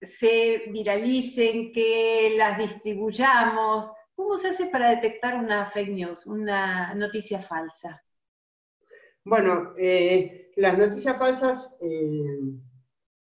se 0.00 0.64
viralicen, 0.68 1.72
que 1.72 2.34
las 2.36 2.58
distribuyamos. 2.58 3.92
¿Cómo 4.16 4.38
se 4.38 4.48
hace 4.48 4.66
para 4.66 4.90
detectar 4.90 5.36
una 5.36 5.66
fake 5.66 5.90
news, 5.90 6.26
una 6.26 6.94
noticia 6.94 7.38
falsa? 7.38 8.02
Bueno, 9.26 9.74
eh, 9.76 10.52
las 10.54 10.78
noticias 10.78 11.18
falsas 11.18 11.76
eh, 11.80 12.38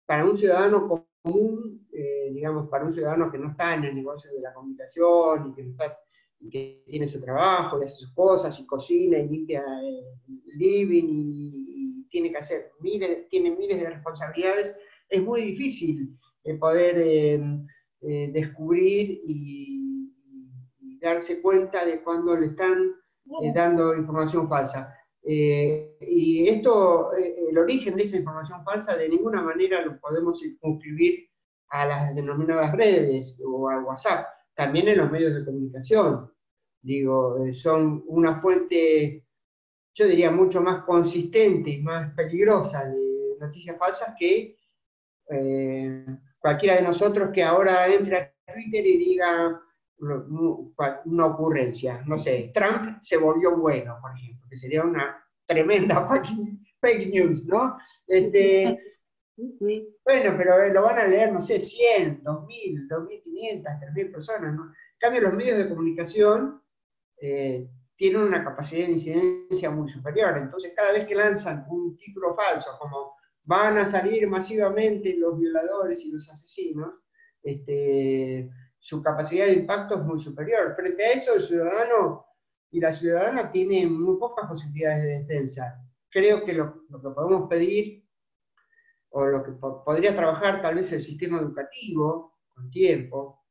para 0.08 0.26
un 0.26 0.36
ciudadano 0.36 1.06
común, 1.22 1.88
eh, 1.94 2.32
digamos, 2.34 2.68
para 2.68 2.84
un 2.84 2.92
ciudadano 2.92 3.32
que 3.32 3.38
no 3.38 3.52
está 3.52 3.76
en 3.76 3.84
el 3.84 3.94
negocio 3.94 4.32
de 4.34 4.42
la 4.42 4.56
comunicación 4.56 5.52
y 5.52 5.54
que, 5.54 5.62
está, 5.70 5.96
que 6.50 6.84
tiene 6.88 7.08
su 7.08 7.22
trabajo 7.22 7.80
y 7.80 7.86
hace 7.86 7.98
sus 7.98 8.12
cosas 8.16 8.60
y 8.60 8.66
cocina 8.66 9.20
y 9.20 9.30
limpia 9.30 9.64
el 9.82 10.58
living 10.58 11.06
y, 11.10 12.08
tiene 12.10 12.32
que 12.32 12.38
hacer 12.38 12.72
miles, 12.80 13.28
tiene 13.30 13.56
miles 13.56 13.80
de 13.80 13.90
responsabilidades, 13.90 14.76
es 15.10 15.22
muy 15.24 15.42
difícil 15.42 16.16
poder 16.60 17.42
descubrir 18.00 19.20
y, 19.26 20.12
darse 21.02 21.42
cuenta 21.42 21.86
de 21.86 22.04
cuando 22.04 22.38
le 22.38 22.48
están 22.48 22.94
dando 23.54 23.96
información 23.96 24.48
falsa. 24.48 24.96
Eh, 25.26 25.98
y 26.02 26.48
esto, 26.50 27.16
eh, 27.16 27.36
el 27.50 27.58
origen 27.58 27.96
de 27.96 28.04
esa 28.04 28.18
información 28.18 28.64
falsa, 28.64 28.96
de 28.96 29.10
ninguna 29.10 29.42
manera 29.42 29.84
lo 29.86 30.00
podemos 30.00 30.40
circunscribir 30.40 31.30
a 31.70 31.86
las 31.86 32.16
denominadas 32.16 32.74
redes 32.74 33.42
o 33.46 33.70
al 33.70 33.84
WhatsApp, 33.84 34.28
también 34.54 34.90
en 34.90 34.98
los 34.98 35.12
medios 35.12 35.34
de 35.36 35.46
comunicación. 35.46 36.32
Digo, 36.82 37.44
eh, 37.44 37.54
son 37.54 38.04
una 38.08 38.42
fuente 38.42 39.24
yo 39.96 40.08
diría, 40.08 40.32
mucho 40.32 40.62
más 40.62 40.84
consistente 40.84 41.72
y 41.72 41.82
más 41.82 42.14
peligrosa 42.16 42.90
de 42.90 43.38
noticias 43.40 43.78
falsas 43.78 44.16
que 44.18 44.58
eh, 45.30 46.06
cualquiera 46.40 46.76
de 46.76 46.82
nosotros 46.82 47.30
que 47.32 47.44
ahora 47.44 47.88
entre 47.88 48.18
a 48.18 48.34
Twitter 48.54 48.86
y 48.86 48.98
diga 48.98 49.62
una 51.06 51.26
ocurrencia. 51.26 52.04
No 52.06 52.18
sé, 52.18 52.52
Trump 52.54 53.00
se 53.02 53.18
volvió 53.18 53.58
bueno, 53.58 53.98
por 54.02 54.12
ejemplo, 54.18 54.48
que 54.50 54.58
sería 54.58 54.84
una 54.84 55.24
tremenda 55.46 56.08
fake 56.82 57.14
news, 57.14 57.46
¿no? 57.46 57.78
Este, 58.08 58.80
Bueno, 59.36 60.36
pero 60.38 60.68
lo 60.72 60.84
van 60.84 61.00
a 61.00 61.08
leer, 61.08 61.32
no 61.32 61.42
sé, 61.42 61.60
100, 61.60 62.24
2000, 62.24 62.88
2500, 62.88 63.80
3000 63.80 64.12
personas, 64.12 64.54
¿no? 64.54 64.66
En 64.66 65.00
cambio, 65.00 65.22
los 65.22 65.34
medios 65.34 65.58
de 65.58 65.70
comunicación 65.70 66.62
eh, 67.20 67.68
tienen 67.96 68.22
una 68.22 68.44
capacidad 68.44 68.86
de 68.86 68.94
incidencia 68.94 69.72
muy 69.72 69.90
superior. 69.90 70.38
Entonces, 70.38 70.74
cada 70.76 70.92
vez 70.92 71.08
que 71.08 71.16
lanzan 71.16 71.66
un 71.70 71.98
título 71.98 72.36
falso, 72.36 72.78
como 72.80 73.16
van 73.44 73.78
a 73.78 73.86
salir 73.86 74.28
masivamente 74.28 75.16
los 75.18 75.38
violadores 75.38 76.04
y 76.06 76.12
los 76.12 76.30
asesinos, 76.30 76.94
este, 77.42 78.50
su 78.84 79.02
capacidad 79.02 79.46
de 79.46 79.54
impacto 79.54 79.96
es 79.96 80.02
muy 80.02 80.20
superior. 80.20 80.76
Frente 80.76 81.06
a 81.06 81.12
eso, 81.14 81.36
el 81.36 81.42
ciudadano 81.42 82.26
y 82.70 82.82
la 82.82 82.92
ciudadana 82.92 83.50
tienen 83.50 83.98
muy 83.98 84.18
pocas 84.18 84.46
posibilidades 84.46 85.04
de 85.04 85.20
defensa. 85.20 85.82
Creo 86.10 86.44
que 86.44 86.54
lo, 86.54 86.82
que 86.90 87.10
podemos 87.16 87.48
pedir, 87.48 88.06
o 89.12 89.26
lo 89.26 89.42
que 89.42 89.52
podría 89.54 90.14
trabajar 90.14 90.62
tal 90.62 90.76
vez 90.76 90.92
el 90.92 91.02
sistema 91.02 91.40
educativo 91.40 92.38
con 92.54 92.70
tiempo, 92.72 93.46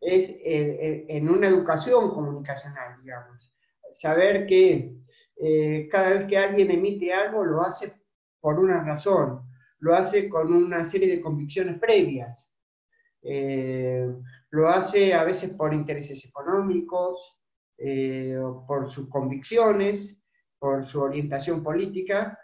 es 0.00 0.32
en 0.44 1.28
una 1.28 1.48
educación 1.48 2.10
comunicacional, 2.14 3.02
digamos. 3.02 3.52
Saber 3.90 4.46
que 4.46 4.94
eh, 5.38 5.88
cada 5.90 6.10
vez 6.10 6.28
que 6.28 6.38
alguien 6.38 6.70
emite 6.70 7.12
algo 7.12 7.44
lo 7.44 7.62
hace 7.62 8.00
por 8.38 8.60
una 8.60 8.84
razón, 8.84 9.42
lo 9.80 9.92
hace 9.92 10.28
con 10.28 10.52
una 10.52 10.84
serie 10.84 11.16
de 11.16 11.20
convicciones 11.20 11.80
previas. 11.80 12.51
Eh, 13.22 14.08
lo 14.50 14.68
hace 14.68 15.14
a 15.14 15.24
veces 15.24 15.50
por 15.54 15.72
intereses 15.72 16.24
económicos, 16.24 17.38
eh, 17.78 18.36
por 18.66 18.90
sus 18.90 19.08
convicciones, 19.08 20.18
por 20.58 20.86
su 20.86 21.00
orientación 21.00 21.62
política. 21.62 22.38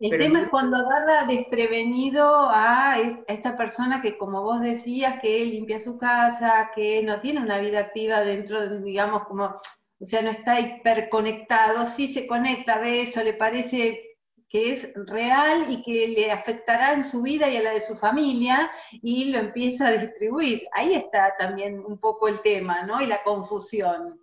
El 0.00 0.16
tema 0.16 0.42
es 0.42 0.48
cuando 0.48 0.76
agarra 0.76 1.26
desprevenido 1.26 2.48
a 2.50 2.96
esta 3.26 3.56
persona 3.56 4.00
que, 4.00 4.16
como 4.16 4.42
vos 4.42 4.60
decías, 4.60 5.20
que 5.20 5.44
limpia 5.44 5.80
su 5.80 5.98
casa, 5.98 6.70
que 6.72 7.02
no 7.02 7.20
tiene 7.20 7.40
una 7.40 7.58
vida 7.58 7.80
activa 7.80 8.20
dentro, 8.20 8.78
digamos, 8.78 9.24
como, 9.24 9.46
o 9.46 10.04
sea, 10.04 10.22
no 10.22 10.30
está 10.30 10.60
hiperconectado, 10.60 11.84
sí 11.84 12.06
se 12.06 12.28
conecta, 12.28 12.78
ve 12.78 13.02
eso, 13.02 13.24
le 13.24 13.32
parece 13.32 14.07
que 14.48 14.72
es 14.72 14.92
real 14.94 15.66
y 15.68 15.82
que 15.82 16.08
le 16.08 16.32
afectará 16.32 16.94
en 16.94 17.04
su 17.04 17.22
vida 17.22 17.48
y 17.48 17.56
a 17.56 17.62
la 17.62 17.72
de 17.72 17.80
su 17.80 17.94
familia 17.94 18.70
y 19.02 19.30
lo 19.30 19.38
empieza 19.38 19.88
a 19.88 19.92
distribuir. 19.92 20.62
Ahí 20.72 20.94
está 20.94 21.34
también 21.38 21.78
un 21.80 21.98
poco 21.98 22.28
el 22.28 22.40
tema, 22.40 22.84
¿no? 22.84 23.00
Y 23.00 23.06
la 23.06 23.22
confusión. 23.22 24.20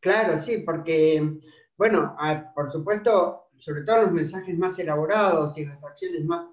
Claro, 0.00 0.38
sí, 0.38 0.58
porque, 0.58 1.38
bueno, 1.76 2.16
por 2.54 2.70
supuesto, 2.70 3.48
sobre 3.58 3.82
todo 3.82 3.96
en 3.96 4.02
los 4.04 4.12
mensajes 4.12 4.58
más 4.58 4.78
elaborados 4.78 5.56
y 5.56 5.64
las 5.64 5.82
acciones 5.82 6.24
más, 6.24 6.46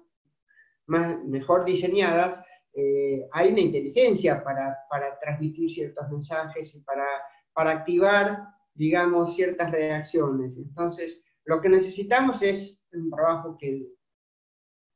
más 0.86 1.22
mejor 1.24 1.64
diseñadas, 1.64 2.42
eh, 2.74 3.26
hay 3.32 3.52
una 3.52 3.60
inteligencia 3.60 4.42
para, 4.42 4.76
transmitir 5.20 5.70
ciertos 5.70 6.08
mensajes 6.10 6.74
y 6.74 6.80
para, 6.80 7.06
para 7.52 7.70
activar, 7.70 8.44
digamos, 8.74 9.34
ciertas 9.34 9.70
reacciones. 9.70 10.56
Entonces, 10.56 11.24
lo 11.44 11.60
que 11.60 11.68
necesitamos 11.68 12.42
es 12.42 12.77
un 12.92 13.10
trabajo 13.10 13.56
que 13.58 13.88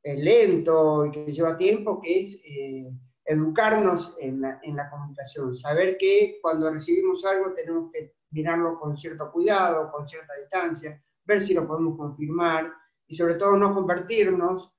es 0.03 0.19
lento 0.19 1.05
y 1.05 1.11
que 1.11 1.31
lleva 1.31 1.57
tiempo, 1.57 2.01
que 2.01 2.21
es 2.21 2.41
eh, 2.45 2.91
educarnos 3.25 4.15
en 4.19 4.41
la, 4.41 4.59
en 4.63 4.75
la, 4.75 4.89
comunicación, 4.89 5.55
saber 5.55 5.97
que 5.97 6.39
cuando 6.41 6.71
recibimos 6.71 7.23
algo 7.25 7.53
tenemos 7.53 7.91
que 7.91 8.15
mirarlo 8.31 8.79
con 8.79 8.97
cierto 8.97 9.31
cuidado, 9.31 9.91
con 9.91 10.07
cierta 10.07 10.33
distancia, 10.35 11.01
ver 11.25 11.41
si 11.41 11.53
lo 11.53 11.67
podemos 11.67 11.97
confirmar 11.97 12.71
y 13.07 13.15
sobre 13.15 13.35
todo 13.35 13.53
no 13.53 13.73
convertirnos 13.73 14.73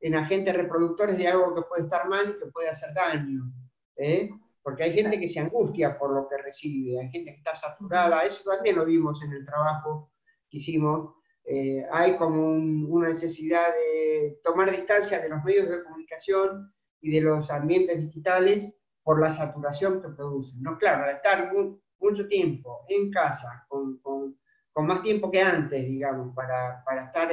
en 0.00 0.14
agentes 0.14 0.54
reproductores 0.54 1.16
de 1.16 1.28
algo 1.28 1.54
que 1.54 1.62
puede 1.62 1.84
estar 1.84 2.08
mal 2.08 2.30
y 2.30 2.38
que 2.38 2.50
puede 2.50 2.68
hacer 2.68 2.92
daño. 2.94 3.50
¿eh? 3.96 4.30
Porque 4.62 4.82
hay 4.82 4.92
gente 4.92 5.18
que 5.18 5.28
se 5.28 5.40
angustia 5.40 5.98
por 5.98 6.12
lo 6.12 6.28
que 6.28 6.36
recibe, 6.38 7.00
hay 7.00 7.08
gente 7.10 7.32
que 7.32 7.38
está 7.38 7.56
saturada, 7.56 8.24
eso 8.24 8.42
también 8.50 8.76
lo 8.76 8.84
vimos 8.84 9.22
en 9.22 9.32
el 9.32 9.46
trabajo 9.46 10.10
que 10.50 10.58
hicimos, 10.58 11.14
eh, 11.46 11.86
hay 11.92 12.16
como 12.16 12.42
una 12.44 13.08
necesidad 13.08 13.68
de 13.72 14.40
tomar 14.42 14.70
distancia 14.70 15.20
de 15.20 15.28
los 15.28 15.42
medios 15.44 15.68
de 15.68 15.84
comunicación 15.84 16.72
y 17.00 17.12
de 17.12 17.20
los 17.20 17.50
ambientes 17.50 17.98
digitales 17.98 18.74
por 19.02 19.20
la 19.20 19.30
saturación 19.30 20.02
que 20.02 20.08
producen. 20.08 20.60
No, 20.60 20.76
claro, 20.76 21.04
al 21.04 21.10
estar 21.10 21.52
mucho 22.00 22.26
tiempo 22.26 22.84
en 22.88 23.12
casa, 23.12 23.64
con, 23.68 23.98
con, 23.98 24.36
más 24.84 25.02
tiempo 25.02 25.30
que 25.30 25.40
antes, 25.40 25.86
digamos, 25.86 26.34
para, 26.34 26.82
para 26.84 27.04
estar 27.04 27.30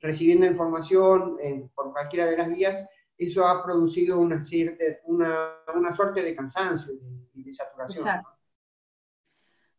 recibiendo 0.00 0.46
información 0.46 1.38
por 1.74 1.92
cualquiera 1.92 2.26
de 2.26 2.36
las 2.36 2.48
vías, 2.48 2.84
eso 3.18 3.46
ha 3.46 3.64
producido 3.64 4.18
una, 4.18 4.42
cierta, 4.44 4.84
una, 5.04 5.56
una 5.74 5.92
suerte 5.92 6.22
de 6.22 6.36
cansancio 6.36 6.94
y 7.34 7.42
de, 7.42 7.52
saturación. 7.52 8.22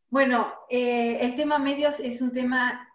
Bueno, 0.10 0.52
eh, 0.70 1.20
el 1.22 1.36
tema 1.36 1.58
medios 1.58 2.00
es 2.00 2.22
un 2.22 2.34
tema 2.34 2.89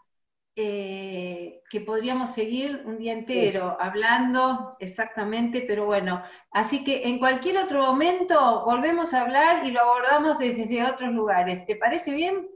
eh, 0.56 1.62
que 1.68 1.80
podríamos 1.80 2.32
seguir 2.32 2.82
un 2.86 2.96
día 2.96 3.12
entero 3.12 3.76
hablando 3.80 4.76
exactamente, 4.78 5.64
pero 5.66 5.84
bueno, 5.84 6.22
así 6.52 6.84
que 6.84 7.08
en 7.08 7.18
cualquier 7.18 7.58
otro 7.58 7.82
momento 7.82 8.64
volvemos 8.64 9.12
a 9.14 9.22
hablar 9.22 9.66
y 9.66 9.72
lo 9.72 9.80
abordamos 9.80 10.38
desde, 10.38 10.84
otros 10.84 11.12
lugares. 11.12 11.66
¿Te 11.66 11.74
parece 11.74 12.14
bien? 12.14 12.48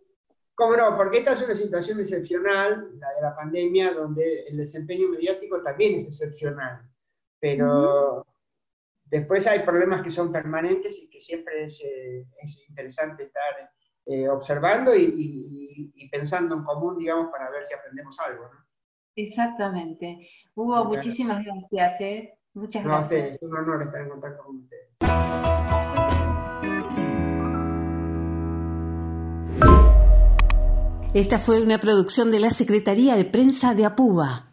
Cómo 0.55 0.77
no, 0.77 0.97
porque 0.97 1.19
esta 1.19 1.33
es 1.33 1.43
una 1.43 1.57
situación 1.57 1.99
excepcional, 1.99 2.89
la 3.01 3.13
de 3.15 3.21
la 3.21 3.35
pandemia, 3.35 3.93
donde 3.93 4.45
el 4.47 4.57
desempeño 4.57 5.09
mediático 5.09 5.61
también 5.63 5.97
es 5.97 6.07
excepcional, 6.07 6.89
pero 7.41 8.25
después 9.07 9.45
hay 9.49 9.65
problemas 9.65 10.03
que 10.03 10.13
son 10.13 10.31
permanentes 10.31 10.97
y 10.99 11.11
que 11.11 11.21
siempre 11.21 11.65
es, 11.65 11.81
eh, 11.83 12.25
es 12.43 12.63
interesante 12.69 13.25
estar 13.25 13.73
eh, 14.09 14.29
observando 14.29 14.95
y, 14.97 16.09
pensando 16.11 16.55
en 16.55 16.65
común, 16.65 16.97
digamos, 16.97 17.31
para 17.31 17.51
ver 17.51 17.67
si 17.67 17.75
aprendemos 17.75 18.19
algo. 18.21 18.45
¿no? 18.45 18.67
Exactamente. 19.15 20.27
Hugo, 20.55 20.87
muchísimas 20.87 21.45
gracias. 21.45 22.01
¿eh? 22.01 22.39
Muchas 22.55 22.85
gracias. 22.85 23.35
es 23.35 23.43
un 23.43 23.55
honor 23.55 23.83
estar 23.83 24.01
en 24.01 24.09
contacto 24.09 24.45
con 24.45 24.57
ustedes. 24.57 24.89
Esta 31.13 31.39
fue 31.39 31.61
una 31.61 31.79
producción 31.79 32.31
de 32.31 32.41
la 32.41 32.51
Secretaría 32.51 33.17
de 33.17 33.25
Prensa 33.27 33.75
de 33.75 33.85
Apuba. 33.85 34.48